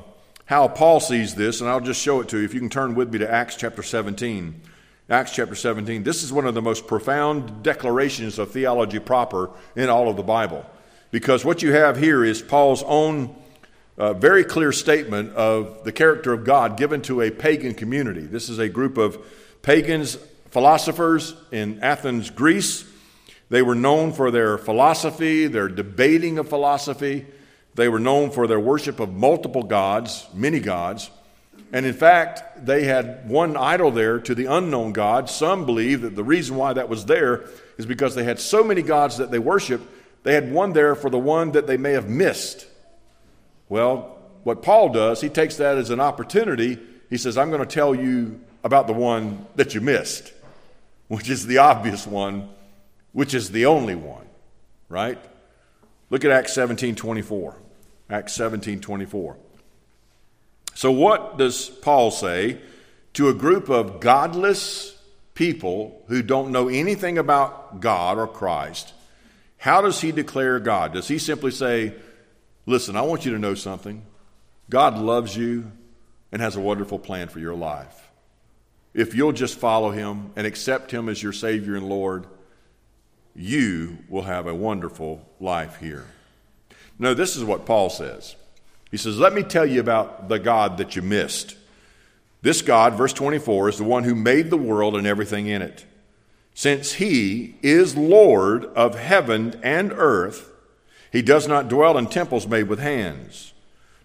[0.47, 2.45] how Paul sees this, and I'll just show it to you.
[2.45, 4.61] If you can turn with me to Acts chapter 17.
[5.09, 6.03] Acts chapter 17.
[6.03, 10.23] This is one of the most profound declarations of theology proper in all of the
[10.23, 10.65] Bible.
[11.11, 13.35] Because what you have here is Paul's own
[13.97, 18.21] uh, very clear statement of the character of God given to a pagan community.
[18.21, 19.17] This is a group of
[19.63, 20.15] pagans,
[20.51, 22.85] philosophers in Athens, Greece.
[23.49, 27.25] They were known for their philosophy, their debating of philosophy.
[27.77, 31.11] They were known for their worship of multiple gods, many gods.
[31.71, 35.29] And in fact, they had one idol there to the unknown God.
[35.29, 37.45] Some believe that the reason why that was there
[37.77, 39.87] is because they had so many gods that they worshiped,
[40.23, 42.65] they had one there for the one that they may have missed.
[43.69, 46.79] Well, what Paul does, he takes that as an opportunity.
[47.11, 50.33] He says, I'm going to tell you about the one that you missed,
[51.09, 52.49] which is the obvious one,
[53.11, 54.25] which is the only one,
[54.89, 55.19] right?
[56.09, 57.66] Look at Acts 17 24.
[58.09, 59.37] Acts 17 24.
[60.73, 62.59] So, what does Paul say
[63.13, 64.95] to a group of godless
[65.33, 68.93] people who don't know anything about God or Christ?
[69.57, 70.93] How does he declare God?
[70.93, 71.93] Does he simply say,
[72.65, 74.05] Listen, I want you to know something.
[74.69, 75.71] God loves you
[76.31, 78.11] and has a wonderful plan for your life.
[78.93, 82.27] If you'll just follow him and accept him as your Savior and Lord,
[83.33, 86.05] you will have a wonderful life here.
[86.99, 88.35] No, this is what Paul says.
[88.91, 91.55] He says, Let me tell you about the God that you missed.
[92.41, 95.85] This God, verse 24, is the one who made the world and everything in it.
[96.53, 100.51] Since he is Lord of heaven and earth,
[101.11, 103.53] he does not dwell in temples made with hands,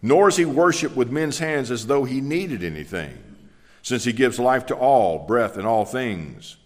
[0.03, 3.19] nor is he worshiped with men's hands as though he needed anything,
[3.83, 6.57] since he gives life to all, breath in all things.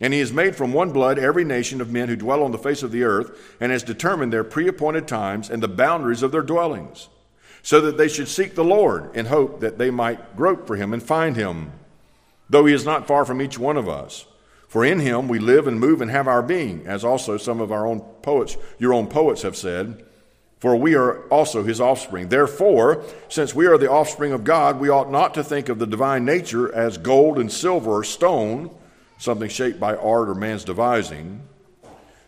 [0.00, 2.58] And he has made from one blood every nation of men who dwell on the
[2.58, 6.32] face of the earth, and has determined their pre appointed times and the boundaries of
[6.32, 7.08] their dwellings
[7.64, 10.92] so that they should seek the Lord in hope that they might grope for him
[10.92, 11.72] and find him,
[12.50, 14.26] though he is not far from each one of us.
[14.68, 17.72] For in him we live and move and have our being, as also some of
[17.72, 20.04] our own poets, your own poets have said.
[20.60, 22.28] For we are also his offspring.
[22.28, 25.86] Therefore, since we are the offspring of God, we ought not to think of the
[25.86, 28.70] divine nature as gold and silver or stone,
[29.24, 31.42] something shaped by art or man's devising,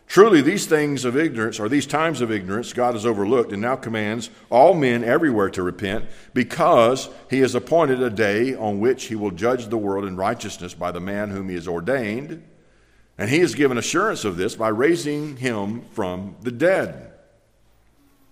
[0.07, 3.75] Truly, these things of ignorance, or these times of ignorance, God has overlooked and now
[3.75, 9.15] commands all men everywhere to repent, because he has appointed a day on which he
[9.15, 12.41] will judge the world in righteousness by the man whom he has ordained.
[13.17, 17.11] And he has given assurance of this by raising him from the dead.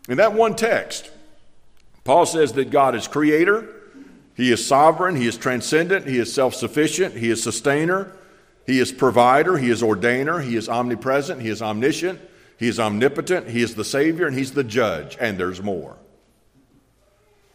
[0.08, 1.12] In that one text,
[2.06, 3.67] Paul says that God is creator,
[4.36, 8.15] he is sovereign, he is transcendent, he is self sufficient, he is sustainer.
[8.65, 12.19] He is provider, He is ordainer, He is omnipresent, He is omniscient,
[12.58, 15.97] He is omnipotent, He is the Savior, and He's the judge, and there's more.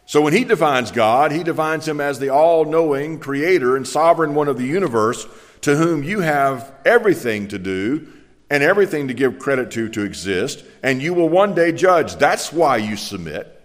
[0.05, 4.35] So when He defines God, He defines Him as the all knowing creator and sovereign
[4.35, 5.27] one of the universe
[5.61, 8.07] to whom you have everything to do
[8.49, 12.15] and everything to give credit to to exist, and you will one day judge.
[12.15, 13.57] That's why you submit.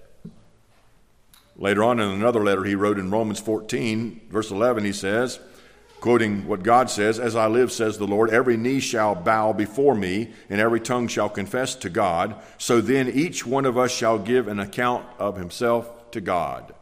[1.57, 5.41] Later on in another letter he wrote in Romans 14, verse 11, he says,
[6.01, 9.95] Quoting what God says, As I live, says the Lord, every knee shall bow before
[9.95, 12.37] me, and every tongue shall confess to God.
[12.59, 16.75] So then each one of us shall give an account of himself to God.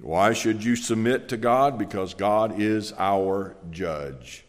[0.00, 1.78] Why should you submit to God?
[1.78, 4.44] Because God is our judge.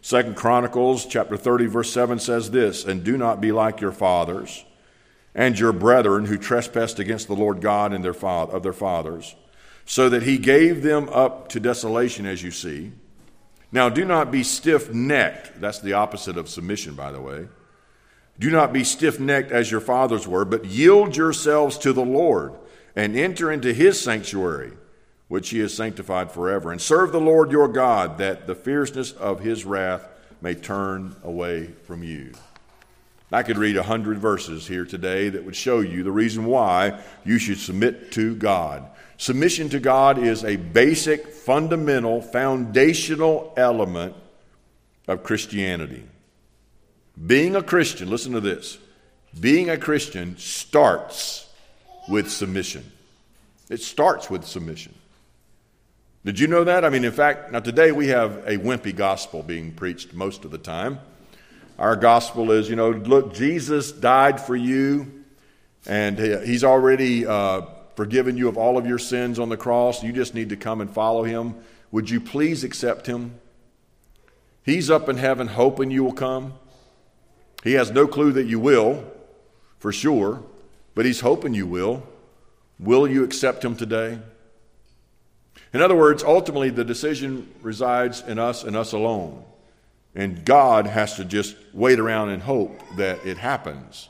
[0.00, 4.64] Second Chronicles chapter 30 verse 7 says this, and do not be like your fathers
[5.34, 9.34] and your brethren who trespassed against the Lord God and their of their fathers
[9.88, 12.92] so that he gave them up to desolation, as you see.
[13.72, 15.62] Now, do not be stiff necked.
[15.62, 17.48] That's the opposite of submission, by the way.
[18.38, 22.52] Do not be stiff necked as your fathers were, but yield yourselves to the Lord
[22.94, 24.72] and enter into his sanctuary,
[25.28, 29.40] which he has sanctified forever, and serve the Lord your God, that the fierceness of
[29.40, 30.06] his wrath
[30.42, 32.32] may turn away from you.
[33.32, 37.00] I could read a hundred verses here today that would show you the reason why
[37.24, 38.86] you should submit to God.
[39.18, 44.14] Submission to God is a basic, fundamental, foundational element
[45.08, 46.04] of Christianity.
[47.26, 48.78] Being a Christian, listen to this
[49.38, 51.48] being a Christian starts
[52.08, 52.90] with submission.
[53.68, 54.94] It starts with submission.
[56.24, 56.84] Did you know that?
[56.84, 60.50] I mean, in fact, now today we have a wimpy gospel being preached most of
[60.50, 60.98] the time.
[61.78, 65.24] Our gospel is, you know, look, Jesus died for you,
[65.86, 67.62] and he's already uh,
[67.98, 70.04] forgiven you of all of your sins on the cross.
[70.04, 71.56] You just need to come and follow him.
[71.90, 73.40] Would you please accept him?
[74.62, 76.54] He's up in heaven hoping you will come.
[77.64, 79.02] He has no clue that you will,
[79.80, 80.44] for sure,
[80.94, 82.04] but he's hoping you will.
[82.78, 84.20] Will you accept him today?
[85.72, 89.42] In other words, ultimately, the decision resides in us and us alone.
[90.14, 94.08] And God has to just wait around and hope that it happens.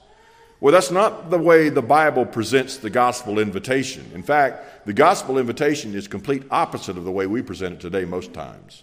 [0.60, 4.10] Well, that's not the way the Bible presents the gospel invitation.
[4.12, 8.04] In fact, the gospel invitation is complete opposite of the way we present it today
[8.04, 8.82] most times.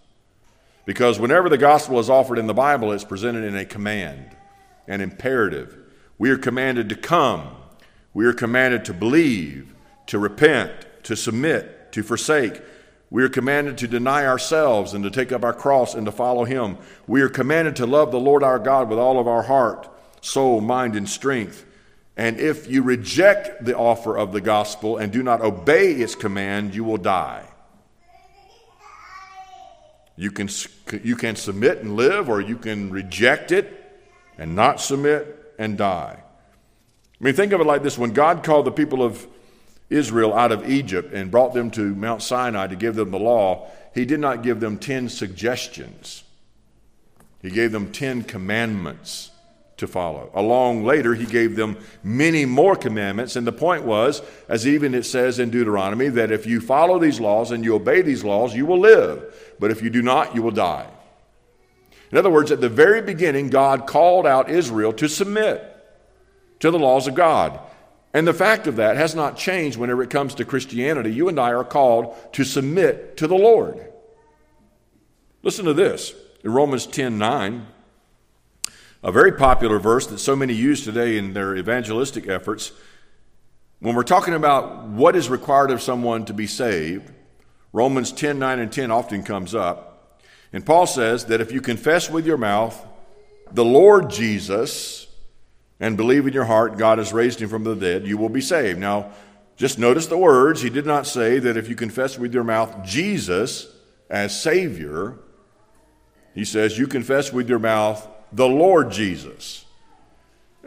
[0.86, 4.38] Because whenever the gospel is offered in the Bible, it's presented in a command,
[4.88, 5.78] an imperative.
[6.18, 7.50] We are commanded to come.
[8.14, 9.76] We are commanded to believe,
[10.08, 10.72] to repent,
[11.04, 12.62] to submit, to forsake.
[13.10, 16.46] We are commanded to deny ourselves and to take up our cross and to follow
[16.46, 16.78] Him.
[17.06, 19.90] We are commanded to love the Lord our God with all of our heart
[20.26, 21.66] soul, mind, and strength.
[22.18, 26.74] And if you reject the offer of the gospel and do not obey its command,
[26.74, 27.46] you will die.
[30.18, 30.50] You can,
[31.04, 33.82] you can submit and live, or you can reject it
[34.38, 36.18] and not submit and die.
[36.20, 39.28] I mean, think of it like this when God called the people of
[39.90, 43.70] Israel out of Egypt and brought them to Mount Sinai to give them the law,
[43.94, 46.24] He did not give them 10 suggestions,
[47.42, 49.32] He gave them 10 commandments
[49.78, 50.32] to follow.
[50.34, 55.04] Along later, he gave them many more commandments, and the point was, as even it
[55.04, 58.66] says in Deuteronomy, that if you follow these laws and you obey these laws, you
[58.66, 60.88] will live, but if you do not, you will die.
[62.12, 65.72] In other words, at the very beginning, God called out Israel to submit
[66.60, 67.60] to the laws of God.
[68.14, 71.14] And the fact of that has not changed whenever it comes to Christianity.
[71.14, 73.86] You and I are called to submit to the Lord.
[75.44, 76.14] Listen to this.
[76.44, 77.68] In Romans 10 9,
[79.04, 82.72] a very popular verse that so many use today in their evangelistic efforts.
[83.80, 87.12] When we're talking about what is required of someone to be saved,
[87.74, 90.20] Romans 10 9 and 10 often comes up.
[90.54, 92.86] And Paul says that if you confess with your mouth
[93.52, 95.08] the Lord Jesus
[95.80, 98.42] and believe in your heart God has raised him from the dead, you will be
[98.42, 98.80] saved.
[98.80, 99.12] Now,
[99.58, 100.62] just notice the words.
[100.62, 103.68] He did not say that if you confess with your mouth Jesus
[104.10, 105.20] as Savior,
[106.34, 109.66] he says you confess with your mouth the Lord Jesus.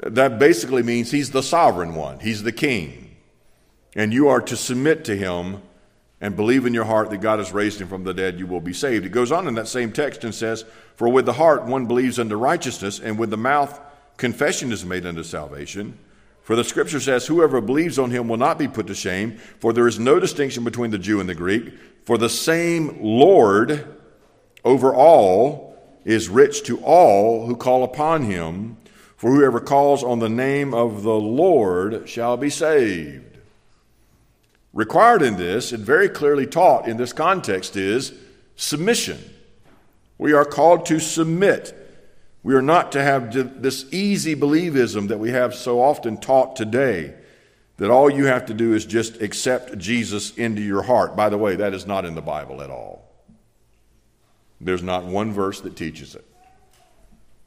[0.03, 3.17] That basically means he's the sovereign one, he's the king.
[3.95, 5.63] And you are to submit to him
[6.21, 8.61] and believe in your heart that God has raised him from the dead, you will
[8.61, 9.07] be saved.
[9.07, 10.65] It goes on in that same text and says,
[10.97, 13.79] For with the heart one believes unto righteousness, and with the mouth
[14.17, 15.99] confession is made unto salvation.
[16.43, 19.73] For the scripture says, Whoever believes on him will not be put to shame, for
[19.73, 21.73] there is no distinction between the Jew and the Greek.
[22.05, 23.97] For the same Lord
[24.65, 25.68] over all
[26.05, 28.77] is rich to all who call upon him.
[29.17, 33.39] For whoever calls on the name of the Lord shall be saved.
[34.73, 38.13] Required in this, and very clearly taught in this context, is
[38.55, 39.19] submission.
[40.19, 41.75] We are called to submit.
[42.45, 47.15] We are not to have this easy believism that we have so often taught today
[47.79, 51.17] that all you have to do is just accept Jesus into your heart.
[51.17, 53.08] By the way, that is not in the Bible at all.
[54.61, 56.25] There's not one verse that teaches it.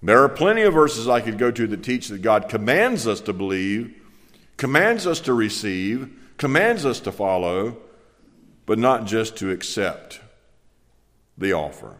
[0.04, 3.22] There are plenty of verses I could go to that teach that God commands us
[3.22, 3.94] to believe,
[4.58, 7.78] commands us to receive, commands us to follow,
[8.66, 10.22] but not just to accept
[11.38, 11.98] the offer.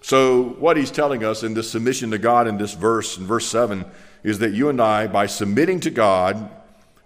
[0.00, 3.46] So, what he's telling us in this submission to God in this verse, in verse
[3.46, 3.84] 7,
[4.22, 6.48] is that you and I, by submitting to God,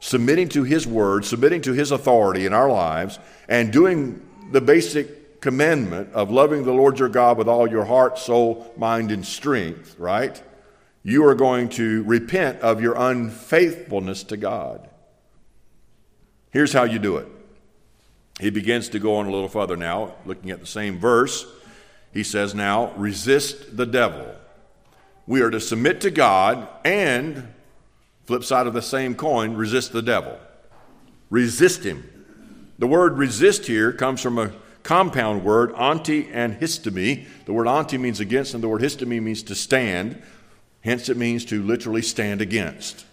[0.00, 3.18] submitting to his word, submitting to his authority in our lives,
[3.48, 8.18] and doing the basic commandment of loving the Lord your God with all your heart,
[8.18, 10.40] soul, mind, and strength, right?
[11.02, 14.88] You are going to repent of your unfaithfulness to God.
[16.50, 17.28] Here's how you do it.
[18.40, 21.46] He begins to go on a little further now, looking at the same verse.
[22.12, 24.34] He says, Now, resist the devil.
[25.26, 27.48] We are to submit to God and,
[28.24, 30.38] flip side of the same coin, resist the devil.
[31.28, 32.08] Resist him.
[32.78, 34.52] The word resist here comes from a
[34.82, 37.26] compound word, anti and histemi.
[37.44, 40.22] The word anti means against, and the word histemi means to stand.
[40.82, 43.04] Hence, it means to literally stand against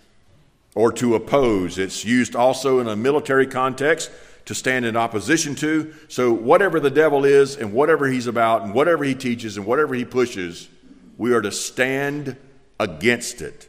[0.75, 1.77] or to oppose.
[1.77, 4.11] It's used also in a military context
[4.45, 5.93] to stand in opposition to.
[6.07, 9.93] So, whatever the devil is, and whatever he's about, and whatever he teaches, and whatever
[9.95, 10.69] he pushes,
[11.17, 12.37] we are to stand
[12.79, 13.67] against it.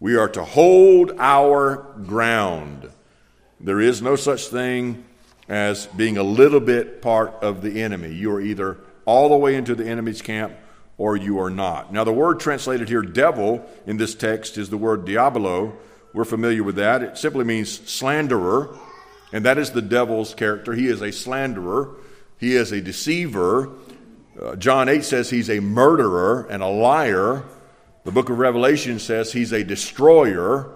[0.00, 2.90] We are to hold our ground.
[3.60, 5.04] There is no such thing
[5.48, 8.12] as being a little bit part of the enemy.
[8.12, 10.54] You are either all the way into the enemy's camp
[10.96, 11.92] or you are not.
[11.92, 15.76] Now, the word translated here, devil, in this text is the word diabolo,
[16.12, 17.02] we're familiar with that.
[17.02, 18.78] It simply means slanderer,
[19.32, 20.72] and that is the devil's character.
[20.72, 21.96] He is a slanderer,
[22.38, 23.70] he is a deceiver.
[24.40, 27.44] Uh, John 8 says he's a murderer and a liar.
[28.04, 30.70] The book of Revelation says he's a destroyer.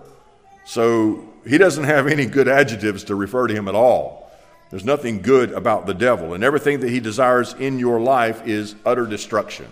[0.65, 4.28] So he doesn't have any good adjectives to refer to him at all.
[4.71, 8.75] There's nothing good about the devil, and everything that he desires in your life is
[8.85, 9.67] utter destruction.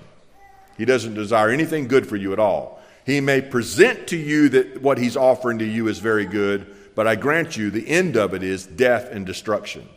[0.79, 2.81] He doesn't desire anything good for you at all.
[3.05, 7.07] He may present to you that what he's offering to you is very good, but
[7.07, 9.89] I grant you the end of it is death and destruction.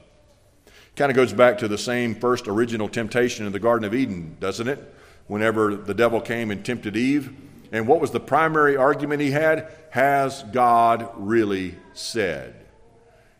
[0.96, 4.36] Kind of goes back to the same first original temptation in the Garden of Eden,
[4.40, 4.96] doesn't it?
[5.28, 7.34] Whenever the devil came and tempted Eve.
[7.72, 9.72] And what was the primary argument he had?
[9.92, 12.59] Has God really said?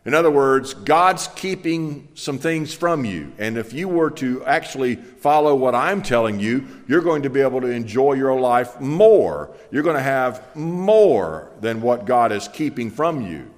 [0.06, 3.32] In other words, God's keeping some things from you.
[3.38, 7.40] And if you were to actually follow what I'm telling you, you're going to be
[7.40, 9.50] able to enjoy your life more.
[9.70, 13.50] You're going to have more than what God is keeping from you.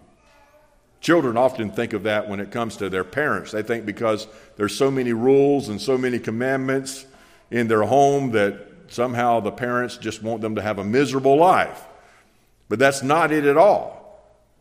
[1.01, 3.53] Children often think of that when it comes to their parents.
[3.53, 4.26] They think because
[4.57, 7.07] there's so many rules and so many commandments
[7.53, 11.84] in their home that somehow the parents just want them to have a miserable life.
[12.68, 14.01] But that's not it at all.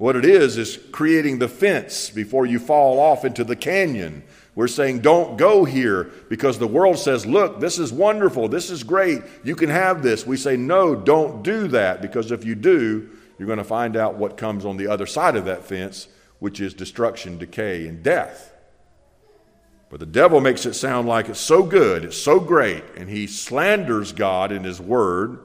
[0.02, 4.24] What it is, is creating the fence before you fall off into the canyon.
[4.56, 8.48] We're saying, don't go here because the world says, look, this is wonderful.
[8.48, 9.22] This is great.
[9.44, 10.26] You can have this.
[10.26, 14.16] We say, no, don't do that because if you do, you're going to find out
[14.16, 16.08] what comes on the other side of that fence,
[16.40, 18.56] which is destruction, decay, and death.
[19.92, 23.28] But the devil makes it sound like it's so good, it's so great, and he
[23.28, 25.42] slanders God in his word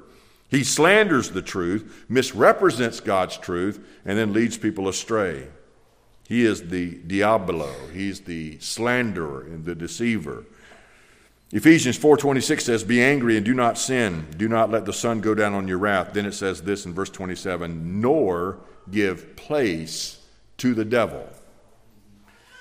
[0.49, 5.49] he slanders the truth, misrepresents God's truth, and then leads people astray.
[6.29, 7.73] He is the diabolo.
[7.93, 10.45] He's the slanderer and the deceiver.
[11.53, 14.27] Ephesians 4:26 says, "Be angry and do not sin.
[14.37, 16.93] Do not let the sun go down on your wrath." Then it says this in
[16.93, 18.59] verse 27, "Nor
[18.91, 20.19] give place
[20.59, 21.29] to the devil."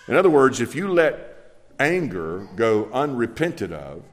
[0.07, 1.31] In other words, if you let
[1.79, 4.03] anger go unrepented of,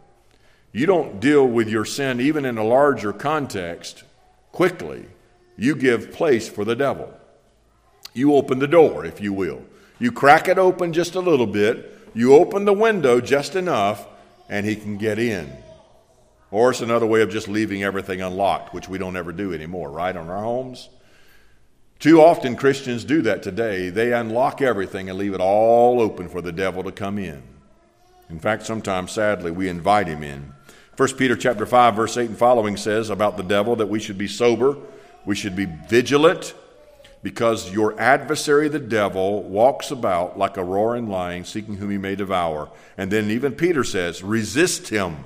[0.72, 4.04] you don't deal with your sin, even in a larger context,
[4.52, 5.06] quickly.
[5.56, 7.12] You give place for the devil.
[8.14, 9.62] You open the door, if you will.
[9.98, 11.98] You crack it open just a little bit.
[12.14, 14.06] You open the window just enough,
[14.48, 15.52] and he can get in.
[16.50, 19.90] Or it's another way of just leaving everything unlocked, which we don't ever do anymore,
[19.90, 20.88] right, on our homes.
[21.98, 23.88] Too often Christians do that today.
[23.88, 27.42] They unlock everything and leave it all open for the devil to come in.
[28.28, 30.52] In fact, sometimes sadly we invite him in.
[30.97, 34.18] 1 Peter chapter 5 verse 8 and following says about the devil that we should
[34.18, 34.76] be sober,
[35.24, 36.55] we should be vigilant
[37.22, 42.14] because your adversary the devil walks about like a roaring lion seeking whom he may
[42.14, 42.68] devour.
[42.99, 45.24] And then even Peter says, resist him.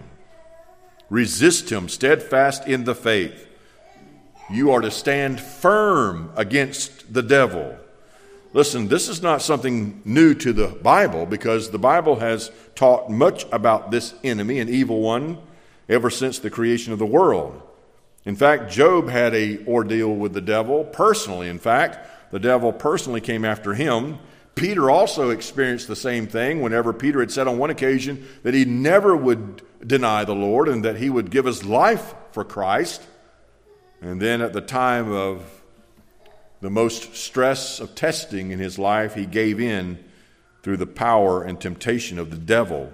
[1.09, 3.47] Resist him steadfast in the faith
[4.49, 7.77] you are to stand firm against the devil.
[8.53, 13.45] Listen, this is not something new to the Bible because the Bible has taught much
[13.53, 15.39] about this enemy, an evil one,
[15.89, 17.62] ever since the creation of the world.
[18.24, 21.49] In fact, Job had a ordeal with the devil personally.
[21.49, 24.18] In fact, the devil personally came after him.
[24.57, 28.64] Peter also experienced the same thing whenever Peter had said on one occasion that he
[28.64, 33.03] never would deny the Lord and that he would give his life for Christ.
[34.01, 35.62] And then at the time of
[36.61, 40.03] the most stress of testing in his life, he gave in
[40.62, 42.93] through the power and temptation of the devil.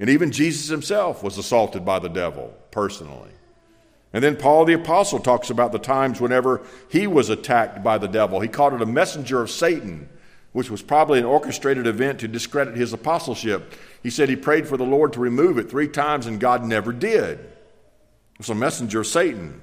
[0.00, 3.30] And even Jesus himself was assaulted by the devil personally.
[4.12, 8.06] And then Paul the Apostle talks about the times whenever he was attacked by the
[8.08, 8.40] devil.
[8.40, 10.08] He called it a messenger of Satan,
[10.52, 13.74] which was probably an orchestrated event to discredit his apostleship.
[14.02, 16.92] He said he prayed for the Lord to remove it three times, and God never
[16.92, 17.38] did.
[17.38, 19.60] It was a messenger of Satan.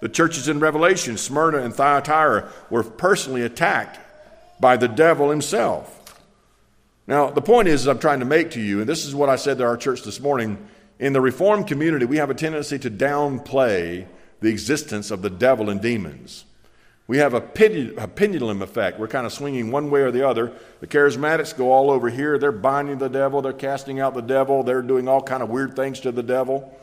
[0.00, 3.98] The churches in Revelation, Smyrna and Thyatira, were personally attacked
[4.60, 5.97] by the devil himself.
[7.08, 9.36] Now, the point is, I'm trying to make to you, and this is what I
[9.36, 10.58] said to our church this morning
[10.98, 14.06] in the Reformed community, we have a tendency to downplay
[14.40, 16.44] the existence of the devil and demons.
[17.06, 19.00] We have a, pendulum effect.
[19.00, 20.52] We're kind of swinging one way or the other.
[20.80, 22.38] The charismatics go all over here.
[22.38, 23.40] They're binding the devil.
[23.40, 24.62] They're casting out the devil.
[24.62, 26.78] They're doing all kind of weird things to the devil.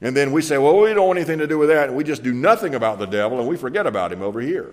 [0.00, 1.88] And then we say, well, we don't want anything to do with that.
[1.88, 4.72] And we just do nothing about the devil and we forget about him over here.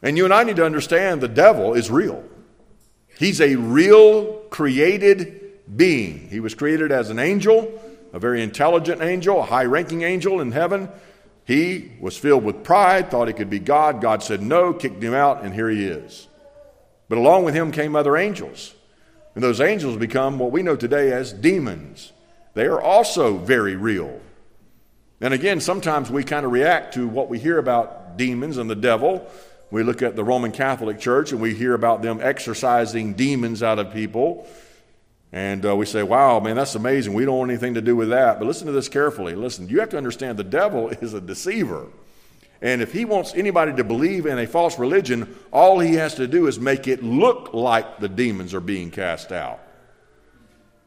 [0.00, 2.24] And you and I need to understand the devil is real.
[3.18, 6.28] He's a real created being.
[6.28, 7.80] He was created as an angel,
[8.12, 10.88] a very intelligent angel, a high ranking angel in heaven.
[11.44, 14.00] He was filled with pride, thought he could be God.
[14.00, 16.28] God said no, kicked him out, and here he is.
[17.08, 18.74] But along with him came other angels.
[19.34, 22.12] And those angels become what we know today as demons
[22.58, 24.20] they are also very real.
[25.20, 28.74] And again, sometimes we kind of react to what we hear about demons and the
[28.74, 29.30] devil.
[29.70, 33.78] We look at the Roman Catholic Church and we hear about them exorcising demons out
[33.78, 34.46] of people.
[35.30, 37.12] And uh, we say, wow, man, that's amazing.
[37.12, 38.38] We don't want anything to do with that.
[38.38, 39.34] But listen to this carefully.
[39.34, 41.86] Listen, you have to understand the devil is a deceiver.
[42.60, 46.26] And if he wants anybody to believe in a false religion, all he has to
[46.26, 49.60] do is make it look like the demons are being cast out.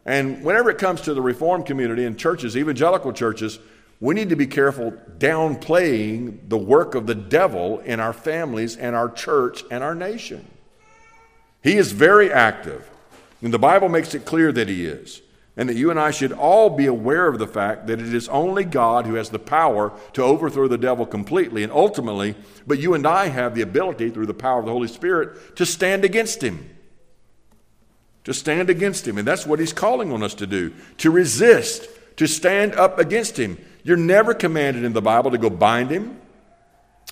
[0.06, 3.60] And whenever it comes to the Reformed community and churches, evangelical churches,
[4.02, 8.96] we need to be careful downplaying the work of the devil in our families and
[8.96, 10.46] our church and our nation.
[11.64, 12.90] He is very active,
[13.42, 15.22] and the Bible makes it clear that he is.
[15.58, 18.30] And that you and I should all be aware of the fact that it is
[18.30, 22.36] only God who has the power to overthrow the devil completely and ultimately,
[22.66, 25.66] but you and I have the ability through the power of the Holy Spirit to
[25.66, 26.70] stand against him
[28.24, 29.18] to stand against him.
[29.18, 31.88] And that's what he's calling on us to do to resist,
[32.18, 33.58] to stand up against him.
[33.84, 36.20] You're never commanded in the Bible to go bind him.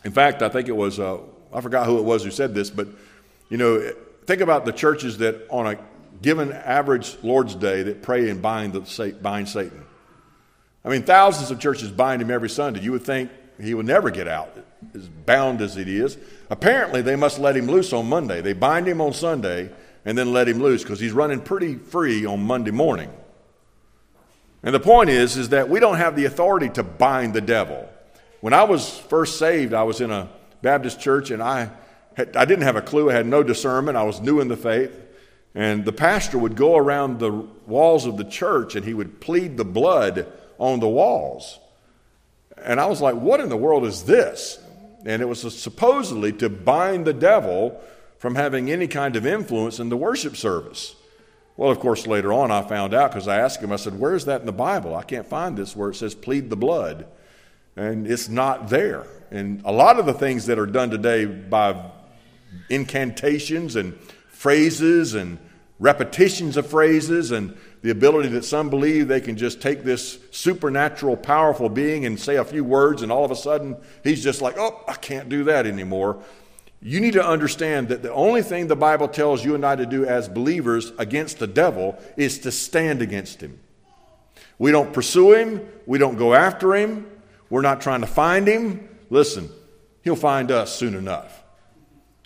[0.03, 1.17] In fact, I think it was, uh,
[1.53, 2.88] I forgot who it was who said this, but
[3.49, 3.91] you know,
[4.26, 5.78] think about the churches that on a
[6.22, 9.86] given average Lord's Day that pray and bind, the, bind Satan.
[10.86, 12.82] I mean, thousands of churches bind him every Sunday.
[12.82, 14.57] You would think he would never get out,
[14.93, 16.17] as bound as it is.
[16.49, 18.41] Apparently, they must let him loose on Monday.
[18.41, 19.72] They bind him on Sunday
[20.05, 23.11] and then let him loose because he's running pretty free on Monday morning.
[24.64, 27.89] And the point is, is that we don't have the authority to bind the devil.
[28.41, 30.30] When I was first saved, I was in a
[30.62, 31.70] Baptist church and I,
[32.16, 33.10] had, I didn't have a clue.
[33.10, 33.97] I had no discernment.
[33.97, 34.93] I was new in the faith.
[35.55, 37.32] And the pastor would go around the
[37.66, 41.60] walls of the church and he would plead the blood on the walls.
[42.57, 44.60] And I was like, what in the world is this?
[45.05, 47.82] And it was supposedly to bind the devil
[48.18, 50.95] from having any kind of influence in the worship service.
[51.60, 54.24] Well, of course, later on I found out because I asked him, I said, Where's
[54.24, 54.95] that in the Bible?
[54.95, 57.05] I can't find this where it says plead the blood.
[57.76, 59.05] And it's not there.
[59.30, 61.91] And a lot of the things that are done today by
[62.70, 63.99] incantations and
[64.30, 65.38] phrases and
[65.80, 71.18] repetitions of phrases and the ability that some believe they can just take this supernatural,
[71.18, 74.57] powerful being and say a few words, and all of a sudden he's just like,
[74.57, 76.24] oh, I can't do that anymore.
[76.82, 79.86] You need to understand that the only thing the Bible tells you and I to
[79.86, 83.59] do as believers against the devil is to stand against him.
[84.57, 87.09] We don't pursue him, we don't go after him,
[87.49, 88.88] we're not trying to find him.
[89.09, 89.49] Listen,
[90.03, 91.43] he'll find us soon enough.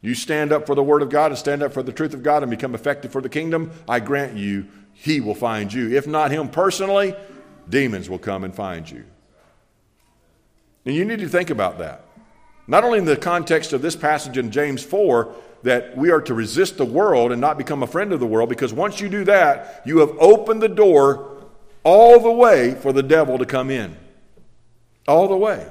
[0.02, 2.24] You stand up for the Word of God and stand up for the truth of
[2.24, 5.96] God and become effective for the kingdom, I grant you, he will find you.
[5.96, 7.16] If not him personally,
[7.70, 9.06] demons will come and find you.
[10.86, 12.03] And you need to think about that.
[12.68, 15.34] Not only in the context of this passage in James 4,
[15.64, 18.50] that we are to resist the world and not become a friend of the world,
[18.50, 21.30] because once you do that, you have opened the door
[21.84, 23.98] all the way for the devil to come in.
[25.08, 25.68] All the way.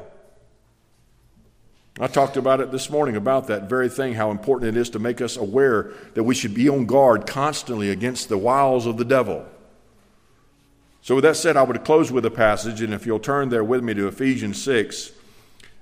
[2.00, 4.98] I talked about it this morning about that very thing, how important it is to
[4.98, 9.04] make us aware that we should be on guard constantly against the wiles of the
[9.04, 9.46] devil.
[11.02, 13.64] So, with that said, I would close with a passage, and if you'll turn there
[13.64, 15.12] with me to Ephesians 6,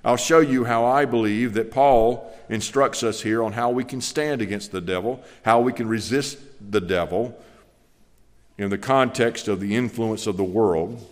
[0.03, 4.01] I'll show you how I believe that Paul instructs us here on how we can
[4.01, 6.39] stand against the devil, how we can resist
[6.71, 7.39] the devil
[8.57, 11.07] in the context of the influence of the world.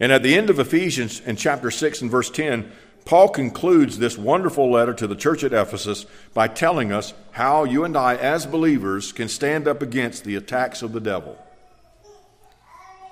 [0.00, 2.70] And at the end of Ephesians in chapter 6 and verse 10,
[3.04, 7.84] Paul concludes this wonderful letter to the church at Ephesus by telling us how you
[7.84, 11.38] and I, as believers, can stand up against the attacks of the devil.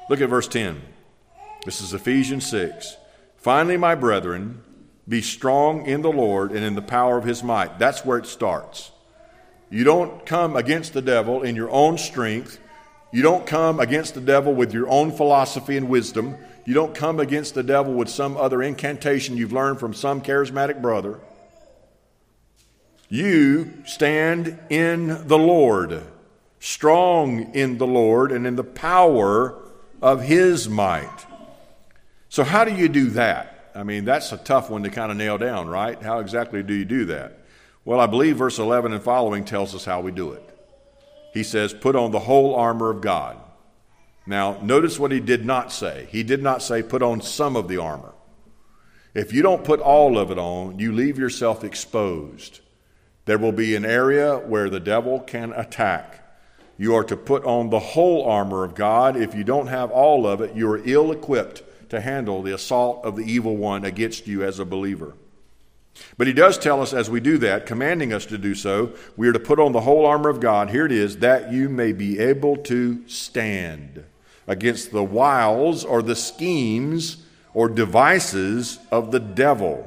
[0.09, 0.81] Look at verse 10.
[1.65, 2.97] This is Ephesians 6.
[3.41, 4.63] Finally, my brethren,
[5.09, 7.79] be strong in the Lord and in the power of his might.
[7.79, 8.93] That's where it starts.
[9.71, 12.61] You don't come against the devil in your own strength.
[13.13, 16.37] You don't come against the devil with your own philosophy and wisdom.
[16.67, 20.83] You don't come against the devil with some other incantation you've learned from some charismatic
[20.83, 21.19] brother.
[23.09, 26.03] You stand in the Lord,
[26.59, 29.57] strong in the Lord and in the power
[30.03, 31.27] of his might.
[32.31, 33.71] So, how do you do that?
[33.75, 36.03] I mean, that's a tough one to kind of nail down, right?
[36.03, 37.41] How exactly do you do that?
[37.85, 40.43] Well, I believe verse 11 and following tells us how we do it.
[41.35, 43.37] He says, Put on the whole armor of God
[44.27, 46.07] now, notice what he did not say.
[46.11, 48.13] He did not say, put on some of the armor.
[49.15, 52.61] If you don't put all of it on, you leave yourself exposed.
[53.25, 56.25] There will be an area where the devil can attack.
[56.79, 59.17] You are to put on the whole armor of God.
[59.17, 63.05] If you don't have all of it, you are ill equipped to handle the assault
[63.05, 65.15] of the evil one against you as a believer.
[66.17, 69.29] But he does tell us as we do that, commanding us to do so, we
[69.29, 70.71] are to put on the whole armor of God.
[70.71, 74.05] Here it is, that you may be able to stand
[74.47, 77.25] against the wiles or the schemes
[77.55, 79.87] or devices of the devil.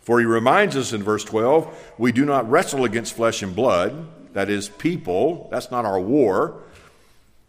[0.00, 4.06] For he reminds us in verse 12 we do not wrestle against flesh and blood,
[4.32, 6.62] that is, people, that's not our war,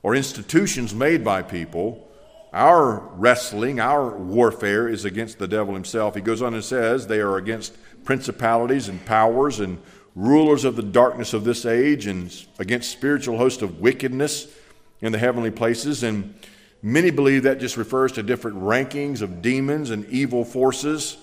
[0.03, 2.08] or institutions made by people.
[2.51, 6.15] Our wrestling, our warfare is against the devil himself.
[6.15, 9.79] He goes on and says they are against principalities and powers and
[10.15, 14.47] rulers of the darkness of this age and against spiritual hosts of wickedness
[15.01, 16.01] in the heavenly places.
[16.01, 16.33] And
[16.81, 21.17] many believe that just refers to different rankings of demons and evil forces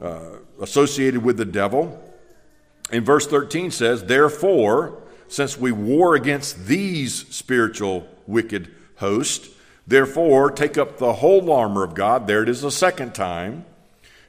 [0.00, 2.02] uh, associated with the devil.
[2.90, 9.50] In verse 13 says, Therefore, since we war against these spiritual wicked hosts,
[9.88, 12.28] therefore take up the whole armor of God.
[12.28, 13.64] There it is a second time.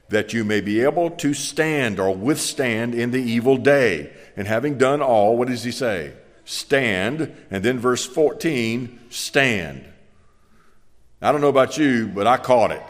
[0.08, 4.12] That you may be able to stand or withstand in the evil day.
[4.36, 6.14] And having done all, what does he say?
[6.50, 9.84] stand, and then verse 14, stand.
[11.22, 12.82] I don't know about you, but I caught it.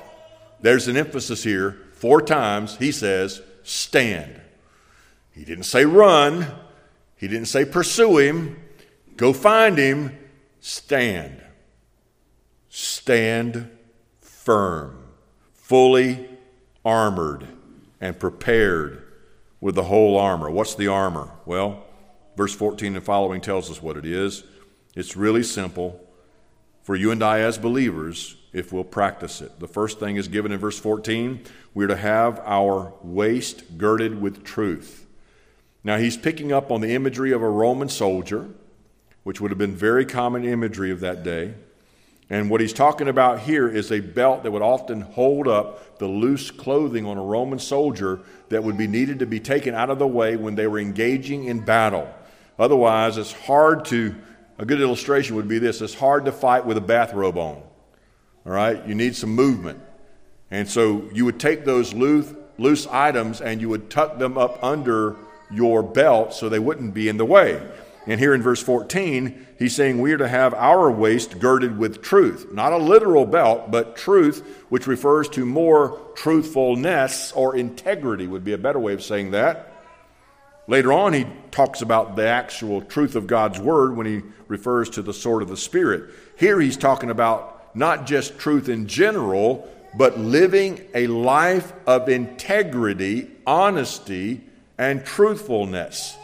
[0.62, 1.76] There's an emphasis here.
[1.92, 4.40] Four times he says, stand.
[5.32, 6.46] He didn't say run,
[7.16, 8.58] he didn't say pursue him,
[9.16, 10.18] go find him,
[10.60, 11.42] stand.
[12.70, 13.68] Stand
[14.20, 15.04] firm,
[15.52, 16.26] fully
[16.84, 17.46] armored
[18.00, 19.02] and prepared
[19.60, 20.50] with the whole armor.
[20.50, 21.28] What's the armor?
[21.44, 21.84] Well,
[22.40, 24.44] Verse 14 and following tells us what it is.
[24.96, 26.00] It's really simple
[26.82, 29.60] for you and I as believers if we'll practice it.
[29.60, 31.42] The first thing is given in verse 14.
[31.74, 35.06] We're to have our waist girded with truth.
[35.84, 38.48] Now, he's picking up on the imagery of a Roman soldier,
[39.22, 41.52] which would have been very common imagery of that day.
[42.30, 46.06] And what he's talking about here is a belt that would often hold up the
[46.06, 48.20] loose clothing on a Roman soldier
[48.50, 51.44] that would be needed to be taken out of the way when they were engaging
[51.44, 52.08] in battle.
[52.56, 54.14] Otherwise, it's hard to,
[54.58, 57.60] a good illustration would be this it's hard to fight with a bathrobe on.
[58.46, 58.86] All right?
[58.86, 59.80] You need some movement.
[60.52, 64.62] And so you would take those loose, loose items and you would tuck them up
[64.62, 65.16] under
[65.50, 67.60] your belt so they wouldn't be in the way.
[68.06, 72.02] And here in verse 14, he's saying we are to have our waist girded with
[72.02, 72.52] truth.
[72.52, 78.54] Not a literal belt, but truth, which refers to more truthfulness or integrity, would be
[78.54, 79.66] a better way of saying that.
[80.66, 85.02] Later on, he talks about the actual truth of God's word when he refers to
[85.02, 86.10] the sword of the Spirit.
[86.36, 93.30] Here, he's talking about not just truth in general, but living a life of integrity,
[93.46, 94.42] honesty,
[94.78, 96.16] and truthfulness.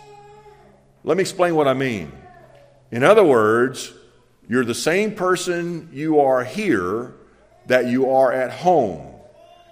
[1.07, 2.11] Let me explain what I mean.
[2.91, 3.93] In other words,
[4.49, 7.15] you're the same person you are here
[7.67, 9.15] that you are at home.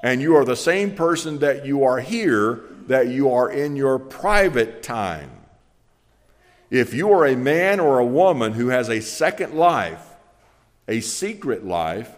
[0.04, 3.98] And you are the same person that you are here that you are in your
[3.98, 5.30] private time.
[6.70, 10.06] If you are a man or a woman who has a second life,
[10.86, 12.14] a secret life,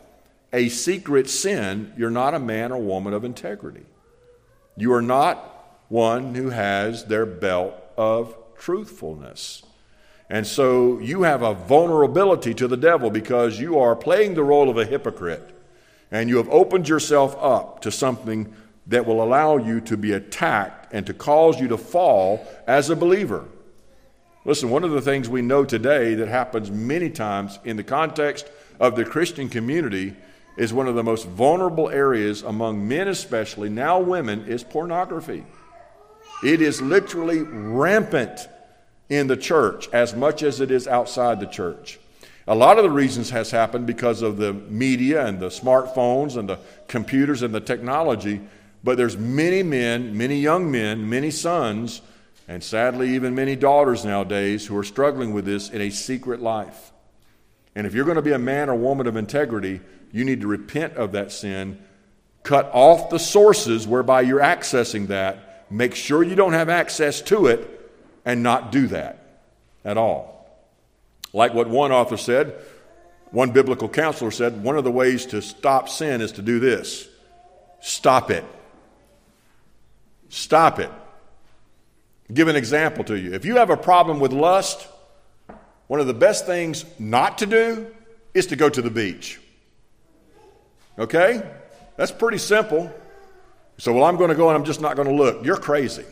[0.53, 3.87] a secret sin, you're not a man or woman of integrity.
[4.77, 9.63] You are not one who has their belt of truthfulness.
[10.29, 14.69] And so you have a vulnerability to the devil because you are playing the role
[14.69, 15.53] of a hypocrite.
[16.11, 18.53] And you have opened yourself up to something
[18.87, 22.97] that will allow you to be attacked and to cause you to fall as a
[22.97, 23.45] believer.
[24.45, 28.49] Listen, one of the things we know today that happens many times in the context
[28.79, 30.15] of the Christian community
[30.57, 35.45] is one of the most vulnerable areas among men, especially, now women, is pornography.
[36.43, 38.49] It is literally rampant
[39.09, 41.99] in the church as much as it is outside the church.
[42.49, 46.49] A lot of the reasons has happened because of the media and the smartphones and
[46.49, 48.41] the computers and the technology,
[48.85, 52.03] but there's many men, many young men, many sons,
[52.47, 56.93] and sadly even many daughters nowadays who are struggling with this in a secret life.
[57.75, 59.81] And if you're going to be a man or woman of integrity,
[60.13, 61.79] you need to repent of that sin,
[62.45, 67.47] cut off the sources whereby you're accessing that, make sure you don't have access to
[67.47, 67.73] it,
[68.25, 69.43] and not do that
[69.85, 70.37] at all.
[71.33, 72.55] Like what one author said,
[73.31, 77.09] one biblical counselor said, one of the ways to stop sin is to do this
[77.81, 78.45] stop it.
[80.29, 80.91] Stop it.
[82.33, 83.33] Give an example to you.
[83.33, 84.89] If you have a problem with lust,
[85.87, 87.87] one of the best things not to do
[88.35, 89.41] is to go to the beach.
[90.99, 91.49] Okay?
[91.97, 92.93] That's pretty simple.
[93.79, 95.45] So, well, I'm going to go and I'm just not going to look.
[95.45, 96.05] You're crazy.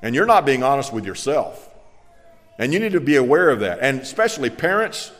[0.00, 1.68] And you're not being honest with yourself.
[2.58, 3.78] And you need to be aware of that.
[3.80, 5.12] And especially parents,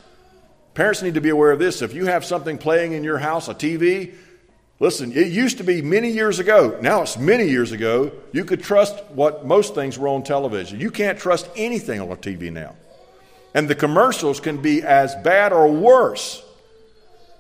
[0.75, 1.81] parents need to be aware of this.
[1.81, 4.15] If you have something playing in your house, a TV,
[4.81, 6.79] listen, it used to be many years ago.
[6.83, 8.11] Now it's many years ago.
[8.33, 10.81] You could trust what most things were on television.
[10.81, 12.75] You can't trust anything on a TV now.
[13.55, 16.43] And the commercials can be as bad or worse.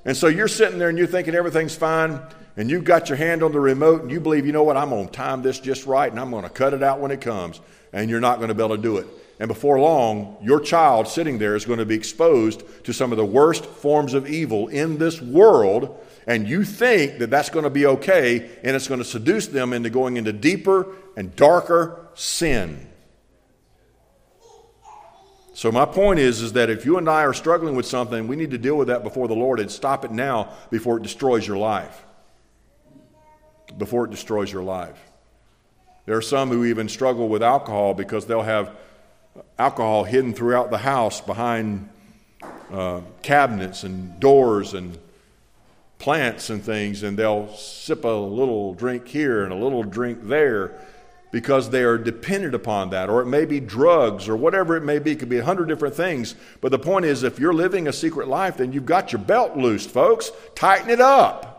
[0.05, 2.20] And so you're sitting there and you're thinking everything's fine
[2.57, 4.90] and you've got your hand on the remote and you believe, you know what, I'm
[4.90, 7.20] going to time this just right and I'm going to cut it out when it
[7.20, 7.61] comes,
[7.92, 9.07] and you're not going to be able to do it.
[9.38, 13.18] And before long, your child sitting there is going to be exposed to some of
[13.18, 17.70] the worst forms of evil in this world, and you think that that's going to
[17.70, 22.88] be okay, and it's going to seduce them into going into deeper and darker sin.
[25.55, 28.36] So my point is, is that if you and I are struggling with something, we
[28.36, 31.46] need to deal with that before the Lord and stop it now before it destroys
[31.46, 32.05] your life
[33.79, 34.99] before it destroys your life.
[36.07, 38.75] There are some who even struggle with alcohol because they'll have
[39.59, 41.89] alcohol hidden throughout the house behind
[42.73, 44.99] uh, cabinets and doors and
[45.99, 50.73] plants and things, and they'll sip a little drink here and a little drink there
[51.31, 53.09] because they are dependent upon that.
[53.09, 55.12] Or it may be drugs or whatever it may be.
[55.12, 56.35] It could be a hundred different things.
[56.61, 59.57] But the point is, if you're living a secret life, then you've got your belt
[59.57, 60.31] loosed, folks.
[60.55, 61.51] Tighten it up.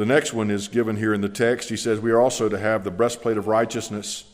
[0.00, 1.68] The next one is given here in the text.
[1.68, 4.24] He says, We are also to have the breastplate of righteousness.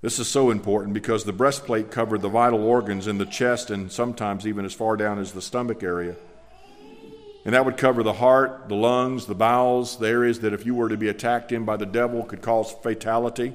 [0.00, 3.92] This is so important because the breastplate covered the vital organs in the chest and
[3.92, 6.16] sometimes even as far down as the stomach area.
[7.44, 10.74] And that would cover the heart, the lungs, the bowels, the areas that if you
[10.74, 13.54] were to be attacked in by the devil could cause fatality.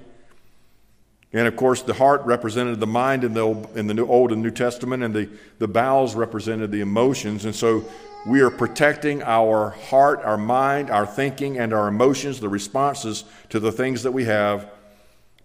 [1.33, 4.41] And of course, the heart represented the mind in the, in the New, Old and
[4.41, 5.29] New Testament, and the,
[5.59, 7.43] the bowels represented the emotions.
[7.43, 7.83] And so
[8.27, 13.59] we are protecting our heart, our mind, our thinking, and our emotions, the responses to
[13.59, 14.69] the things that we have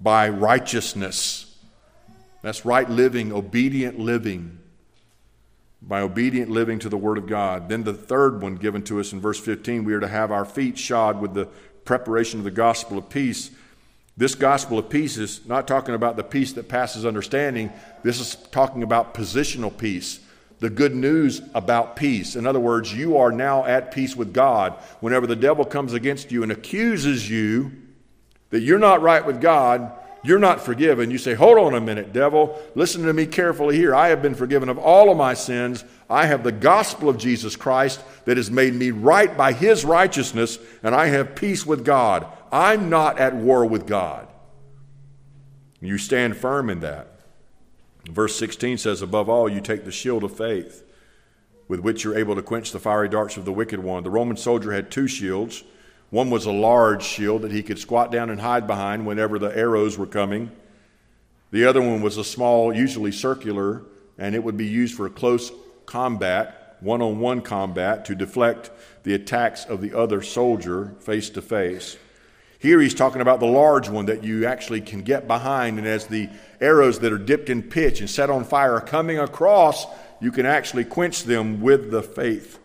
[0.00, 1.56] by righteousness.
[2.42, 4.58] That's right living, obedient living.
[5.80, 7.68] By obedient living to the Word of God.
[7.68, 10.44] Then the third one given to us in verse 15, we are to have our
[10.44, 11.46] feet shod with the
[11.84, 13.52] preparation of the gospel of peace.
[14.16, 17.72] This gospel of peace is not talking about the peace that passes understanding.
[18.02, 20.18] This is talking about positional peace
[20.62, 22.36] the good news about peace.
[22.36, 24.74] In other words, you are now at peace with God.
[25.00, 27.72] Whenever the devil comes against you and accuses you
[28.50, 29.90] that you're not right with God,
[30.22, 31.10] you're not forgiven.
[31.10, 32.62] You say, Hold on a minute, devil.
[32.76, 33.92] Listen to me carefully here.
[33.92, 35.84] I have been forgiven of all of my sins.
[36.08, 40.60] I have the gospel of Jesus Christ that has made me right by his righteousness,
[40.84, 42.24] and I have peace with God.
[42.52, 44.28] I'm not at war with God.
[45.80, 47.11] You stand firm in that.
[48.06, 50.84] Verse 16 says, Above all, you take the shield of faith.
[51.68, 54.02] with which you're able to quench the fiery darts of the wicked one.
[54.02, 55.64] The Roman soldier had two shields.
[56.10, 59.56] One was a large shield that he could squat down and hide behind whenever the
[59.56, 60.50] arrows were coming.
[61.50, 63.84] The other one was a small, usually circular,
[64.18, 65.50] and it would be used for close
[65.86, 68.70] combat, one on one combat, to deflect
[69.04, 71.96] the attacks of the other soldier face to face.
[72.62, 76.06] Here he's talking about the large one that you actually can get behind, and as
[76.06, 76.28] the
[76.60, 79.84] arrows that are dipped in pitch and set on fire are coming across,
[80.20, 82.60] you can actually quench them with the faith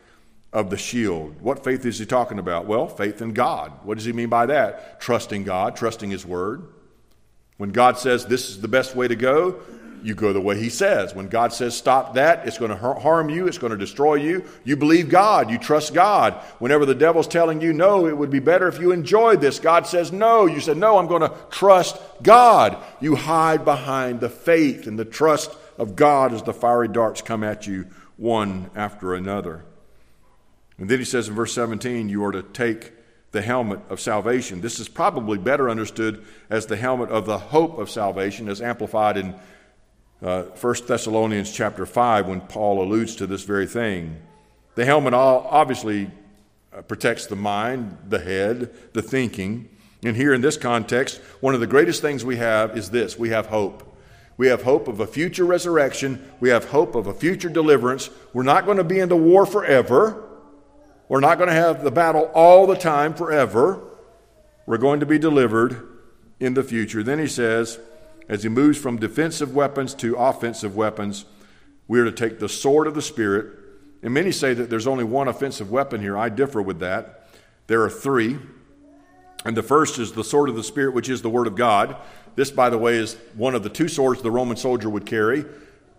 [0.53, 1.41] of the shield.
[1.41, 2.67] What faith is he talking about?
[2.67, 3.71] Well, faith in God.
[3.83, 5.01] What does he mean by that?
[5.01, 6.67] Trusting God, trusting his word.
[7.57, 9.61] When God says this is the best way to go,
[10.03, 11.13] you go the way He says.
[11.13, 14.45] When God says stop that, it's going to harm you, it's going to destroy you.
[14.63, 16.33] You believe God, you trust God.
[16.59, 19.87] Whenever the devil's telling you no, it would be better if you enjoyed this, God
[19.87, 20.45] says no.
[20.45, 22.77] You said no, I'm going to trust God.
[22.99, 27.43] You hide behind the faith and the trust of God as the fiery darts come
[27.43, 27.87] at you
[28.17, 29.63] one after another.
[30.77, 32.93] And then he says in verse 17, you are to take
[33.31, 34.61] the helmet of salvation.
[34.61, 39.17] This is probably better understood as the helmet of the hope of salvation, as amplified
[39.17, 39.35] in
[40.21, 44.17] uh, 1 Thessalonians chapter 5 when Paul alludes to this very thing.
[44.75, 46.09] The helmet obviously
[46.75, 49.69] uh, protects the mind, the head, the thinking.
[50.03, 53.29] And here in this context, one of the greatest things we have is this we
[53.29, 53.83] have hope.
[54.37, 56.23] We have hope of a future resurrection.
[56.39, 58.11] We have hope of a future deliverance.
[58.33, 60.23] We're not going to be in the war forever.
[61.09, 63.81] We're not going to have the battle all the time forever.
[64.67, 65.81] We're going to be delivered
[66.39, 67.01] in the future.
[67.01, 67.79] Then he says,
[68.29, 71.25] as he moves from defensive weapons to offensive weapons,
[71.87, 73.57] we are to take the sword of the Spirit.
[74.03, 76.17] And many say that there's only one offensive weapon here.
[76.17, 77.29] I differ with that.
[77.67, 78.37] There are three.
[79.45, 81.95] And the first is the sword of the Spirit, which is the Word of God.
[82.35, 85.45] This, by the way, is one of the two swords the Roman soldier would carry.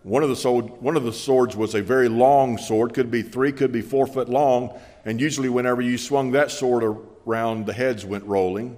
[0.03, 3.23] One of the, sword, one of the swords was a very long sword, could be
[3.23, 4.79] three, could be four foot long.
[5.05, 6.85] And usually, whenever you swung that sword
[7.27, 8.77] around, the heads went rolling.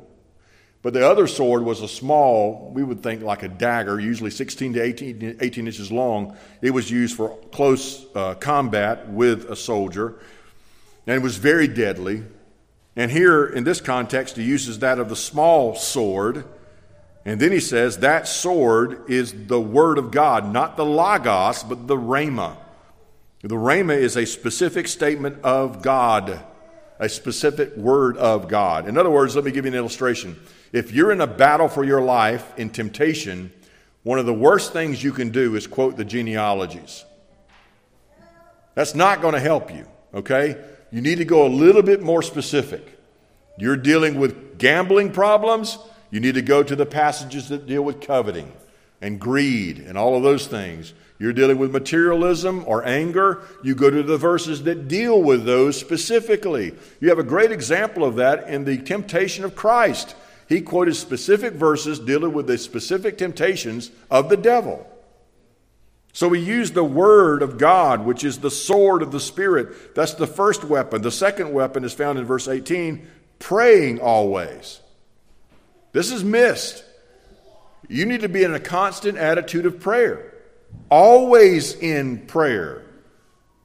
[0.83, 4.75] But the other sword was a small, we would think like a dagger, usually 16
[4.75, 6.37] to 18, 18 inches long.
[6.63, 10.19] It was used for close uh, combat with a soldier,
[11.07, 12.23] and it was very deadly.
[12.97, 16.45] And here in this context, he uses that of the small sword.
[17.27, 21.87] And then he says that sword is the word of God, not the logos, but
[21.87, 22.57] the rhema.
[23.43, 26.41] The rhema is a specific statement of God,
[26.99, 28.89] a specific word of God.
[28.89, 30.39] In other words, let me give you an illustration.
[30.73, 33.53] If you're in a battle for your life in temptation,
[34.03, 37.05] one of the worst things you can do is quote the genealogies.
[38.75, 40.57] That's not going to help you, okay?
[40.91, 42.99] You need to go a little bit more specific.
[43.59, 45.79] You're dealing with gambling problems,
[46.11, 48.53] you need to go to the passages that deal with coveting
[49.01, 50.95] and greed and all of those things.
[51.19, 55.79] You're dealing with materialism or anger, you go to the verses that deal with those
[55.79, 56.75] specifically.
[57.01, 60.15] You have a great example of that in the temptation of Christ.
[60.51, 64.85] He quoted specific verses dealing with the specific temptations of the devil.
[66.13, 69.95] So he used the word of God, which is the sword of the Spirit.
[69.95, 71.03] That's the first weapon.
[71.03, 73.07] The second weapon is found in verse 18
[73.39, 74.81] praying always.
[75.93, 76.83] This is missed.
[77.89, 80.35] You need to be in a constant attitude of prayer,
[80.91, 82.83] always in prayer.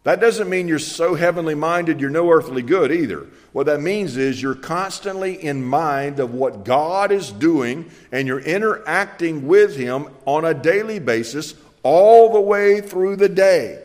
[0.06, 3.26] That doesn't mean you're so heavenly minded you're no earthly good either.
[3.54, 8.40] What that means is you're constantly in mind of what God is doing and you're
[8.40, 13.84] interacting with Him on a daily basis all the way through the day.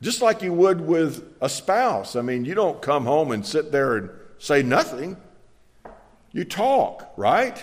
[0.00, 2.16] Just like you would with a spouse.
[2.16, 5.18] I mean, you don't come home and sit there and say nothing.
[6.32, 7.56] You talk, right?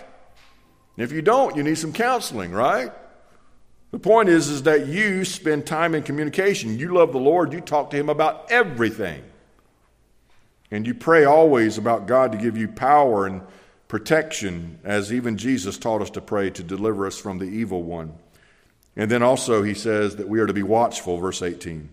[0.97, 2.91] And if you don't, you need some counseling, right?
[3.91, 6.79] The point is, is that you spend time in communication.
[6.79, 9.23] You love the Lord, you talk to Him about everything.
[10.71, 13.41] And you pray always about God to give you power and
[13.89, 18.13] protection, as even Jesus taught us to pray to deliver us from the evil one.
[18.95, 21.89] And then also, he says that we are to be watchful, verse 18.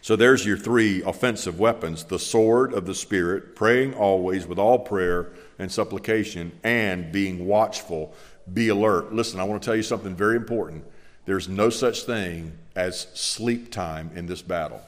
[0.00, 4.80] So there's your three offensive weapons the sword of the Spirit, praying always with all
[4.80, 8.12] prayer and supplication, and being watchful.
[8.52, 9.12] Be alert.
[9.12, 10.84] Listen, I want to tell you something very important.
[11.24, 14.82] There's no such thing as sleep time in this battle.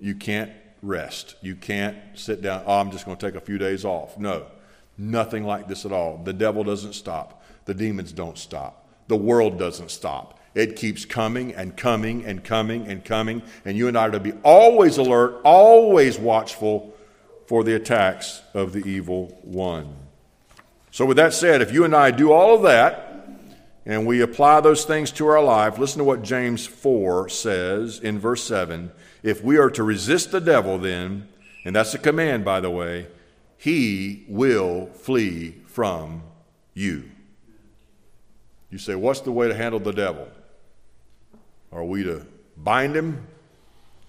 [0.00, 0.52] You can't
[0.82, 1.36] rest.
[1.40, 4.18] You can't sit down, oh, I'm just going to take a few days off.
[4.18, 4.46] No,
[4.96, 6.18] nothing like this at all.
[6.18, 10.38] The devil doesn't stop, the demons don't stop, the world doesn't stop.
[10.54, 14.20] It keeps coming and coming and coming and coming, and you and I are to
[14.20, 16.96] be always alert, always watchful
[17.46, 19.94] for the attacks of the evil one.
[20.90, 23.08] So, with that said, if you and I do all of that,
[23.84, 28.18] and we apply those things to our life, listen to what James 4 says in
[28.18, 28.92] verse 7.
[29.22, 31.28] If we are to resist the devil, then,
[31.64, 33.06] and that's a command, by the way,
[33.56, 36.22] he will flee from
[36.74, 37.10] you.
[38.70, 40.28] You say, What's the way to handle the devil?
[41.72, 42.26] Are we to
[42.56, 43.26] bind him,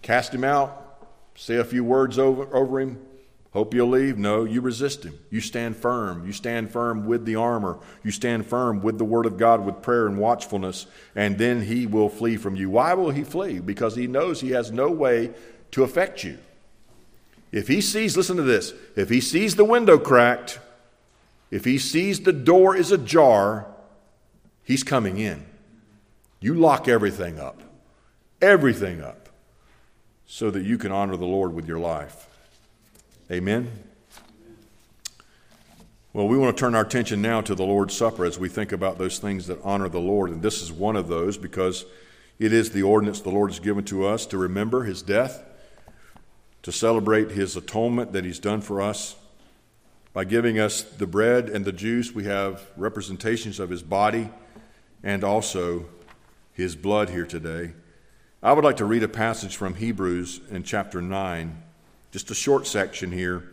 [0.02, 3.00] cast him out, say a few words over, over him,
[3.52, 4.18] hope you'll leave?
[4.18, 5.18] No, you resist him.
[5.30, 6.26] You stand firm.
[6.26, 7.80] You stand firm with the armor.
[8.04, 10.86] You stand firm with the word of God, with prayer and watchfulness,
[11.16, 12.70] and then he will flee from you.
[12.70, 13.60] Why will he flee?
[13.60, 15.32] Because he knows he has no way
[15.72, 16.38] to affect you.
[17.52, 20.60] If he sees, listen to this, if he sees the window cracked,
[21.50, 23.66] if he sees the door is ajar,
[24.64, 25.46] he's coming in.
[26.40, 27.62] You lock everything up,
[28.42, 29.30] everything up,
[30.28, 32.29] so that you can honor the Lord with your life.
[33.32, 33.72] Amen.
[36.14, 38.72] Well, we want to turn our attention now to the Lord's Supper as we think
[38.72, 40.32] about those things that honor the Lord.
[40.32, 41.86] And this is one of those because
[42.40, 45.44] it is the ordinance the Lord has given to us to remember his death
[46.64, 49.16] to celebrate his atonement that he's done for us.
[50.12, 54.32] By giving us the bread and the juice, we have representations of his body
[55.04, 55.86] and also
[56.52, 57.74] his blood here today.
[58.42, 61.64] I would like to read a passage from Hebrews in chapter 9,
[62.12, 63.52] just a short section here.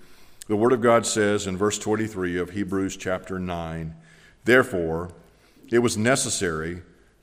[0.48, 3.94] The Word of God says in verse 23 of Hebrews chapter 9
[4.44, 5.10] Therefore,
[5.70, 6.82] it was necessary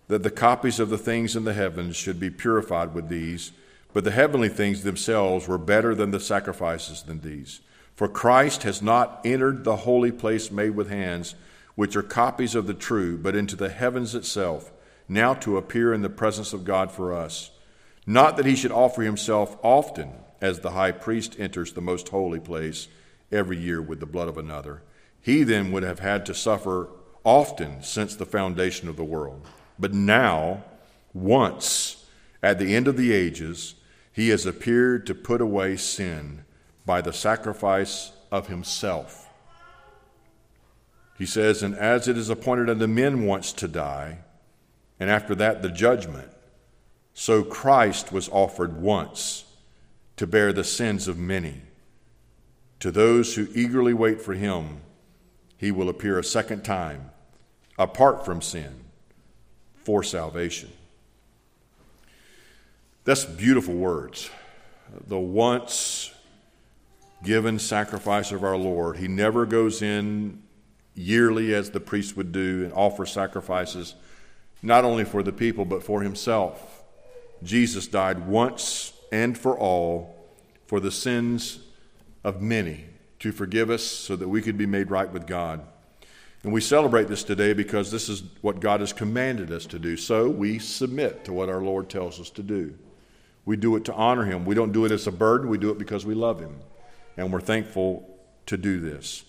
[0.10, 3.52] that the copies of the things in the heavens should be purified with these
[3.94, 7.62] but the heavenly things themselves were better than the sacrifices than these.
[7.96, 11.36] For Christ has not entered the holy place made with hands,
[11.76, 14.72] which are copies of the true, but into the heavens itself,
[15.08, 17.52] now to appear in the presence of God for us.
[18.08, 20.12] Not that he should offer himself often,
[20.44, 22.90] as the high priest enters the most holy place
[23.32, 24.82] every year with the blood of another.
[25.22, 26.90] He then would have had to suffer
[27.24, 29.48] often since the foundation of the world.
[29.80, 30.66] But now,
[31.14, 32.06] once,
[32.44, 33.76] at the end of the ages,
[34.12, 36.44] he has appeared to put away sin
[36.86, 39.30] by the sacrifice of himself.
[41.18, 44.18] He says, And as it is appointed unto men once to die,
[45.00, 46.30] and after that the judgment,
[47.14, 49.46] so Christ was offered once
[50.18, 51.62] to bear the sins of many.
[52.80, 54.82] To those who eagerly wait for him,
[55.58, 57.12] he will appear a second time,
[57.78, 58.84] apart from sin,
[59.76, 60.72] for salvation.
[63.06, 64.30] That's beautiful words.
[65.08, 66.14] The once
[67.24, 68.98] given sacrifice of our Lord.
[68.98, 70.44] He never goes in
[70.94, 73.96] yearly as the priest would do and offer sacrifices,
[74.62, 76.84] not only for the people, but for himself.
[77.42, 80.16] Jesus died once and for all
[80.66, 81.60] for the sins
[82.24, 82.86] of many
[83.20, 85.62] to forgive us so that we could be made right with God.
[86.42, 89.96] And we celebrate this today because this is what God has commanded us to do.
[89.98, 92.74] So we submit to what our Lord tells us to do.
[93.46, 94.46] We do it to honor Him.
[94.46, 96.56] We don't do it as a burden, we do it because we love Him.
[97.16, 99.24] And we're thankful to do this.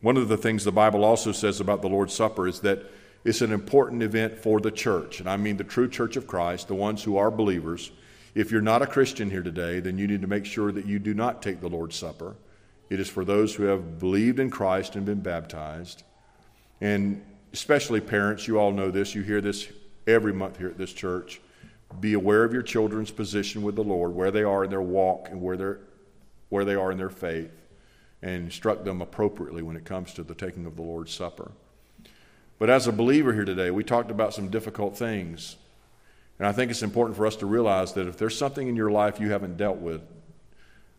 [0.00, 2.84] One of the things the Bible also says about the Lord's Supper is that
[3.24, 5.18] it's an important event for the church.
[5.18, 7.90] And I mean the true church of Christ, the ones who are believers.
[8.34, 10.98] If you're not a Christian here today, then you need to make sure that you
[10.98, 12.36] do not take the Lord's Supper.
[12.90, 16.02] It is for those who have believed in Christ and been baptized.
[16.80, 17.22] And
[17.52, 19.14] especially parents, you all know this.
[19.14, 19.68] You hear this
[20.06, 21.40] every month here at this church.
[22.00, 25.28] Be aware of your children's position with the Lord, where they are in their walk
[25.30, 25.80] and where, they're,
[26.50, 27.50] where they are in their faith,
[28.22, 31.50] and instruct them appropriately when it comes to the taking of the Lord's Supper.
[32.58, 35.56] But as a believer here today, we talked about some difficult things.
[36.38, 38.90] And I think it's important for us to realize that if there's something in your
[38.90, 40.02] life you haven't dealt with,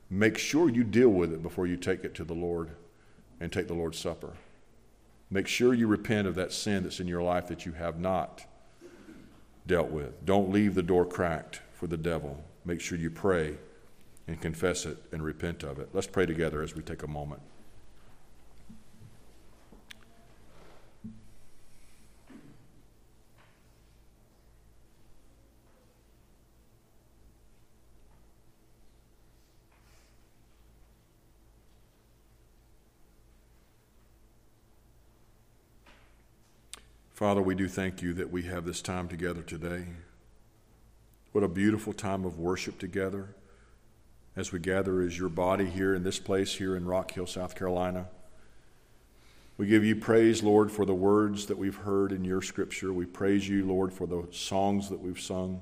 [0.10, 2.72] make sure you deal with it before you take it to the Lord
[3.40, 4.34] and take the Lord's Supper.
[5.32, 8.44] Make sure you repent of that sin that's in your life that you have not
[9.68, 10.26] dealt with.
[10.26, 12.44] Don't leave the door cracked for the devil.
[12.66, 13.56] Make sure you pray
[14.28, 15.90] and confess it and repent of it.
[15.94, 17.42] Let's pray together as we take a moment.
[37.20, 39.84] Father, we do thank you that we have this time together today.
[41.34, 43.36] What a beautiful time of worship together
[44.38, 47.56] as we gather as your body here in this place, here in Rock Hill, South
[47.56, 48.08] Carolina.
[49.58, 52.94] We give you praise, Lord, for the words that we've heard in your scripture.
[52.94, 55.60] We praise you, Lord, for the songs that we've sung.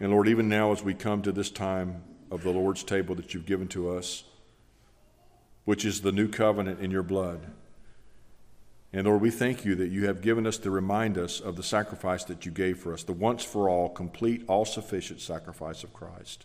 [0.00, 2.02] And Lord, even now as we come to this time
[2.32, 4.24] of the Lord's table that you've given to us,
[5.66, 7.46] which is the new covenant in your blood.
[8.92, 11.62] And Lord, we thank you that you have given us to remind us of the
[11.62, 15.92] sacrifice that you gave for us, the once for all, complete, all sufficient sacrifice of
[15.92, 16.44] Christ.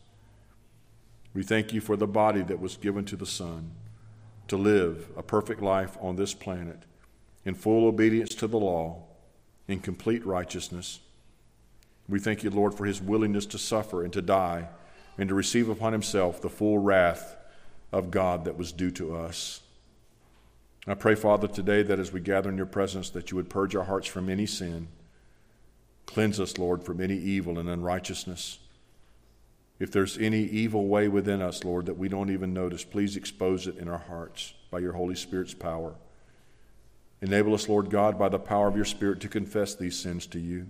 [1.34, 3.72] We thank you for the body that was given to the Son
[4.48, 6.84] to live a perfect life on this planet
[7.46, 9.04] in full obedience to the law,
[9.68, 11.00] in complete righteousness.
[12.08, 14.68] We thank you, Lord, for his willingness to suffer and to die
[15.18, 17.36] and to receive upon himself the full wrath
[17.92, 19.62] of God that was due to us.
[20.88, 23.76] I pray, Father, today that as we gather in your presence, that you would purge
[23.76, 24.88] our hearts from any sin.
[26.06, 28.60] Cleanse us, Lord, from any evil and unrighteousness.
[29.80, 33.68] If there's any evil way within us, Lord, that we don't even notice, please expose
[33.68, 35.96] it in our hearts by your Holy Spirit's power.
[37.22, 40.40] Enable us, Lord God, by the power of your Spirit to confess these sins to
[40.40, 40.68] you,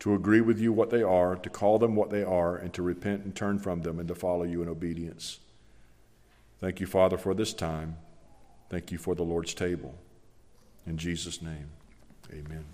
[0.00, 2.82] to agree with you what they are, to call them what they are, and to
[2.82, 5.38] repent and turn from them and to follow you in obedience.
[6.58, 7.96] Thank you, Father, for this time.
[8.74, 9.94] Thank you for the Lord's table.
[10.84, 11.68] In Jesus' name,
[12.32, 12.64] amen.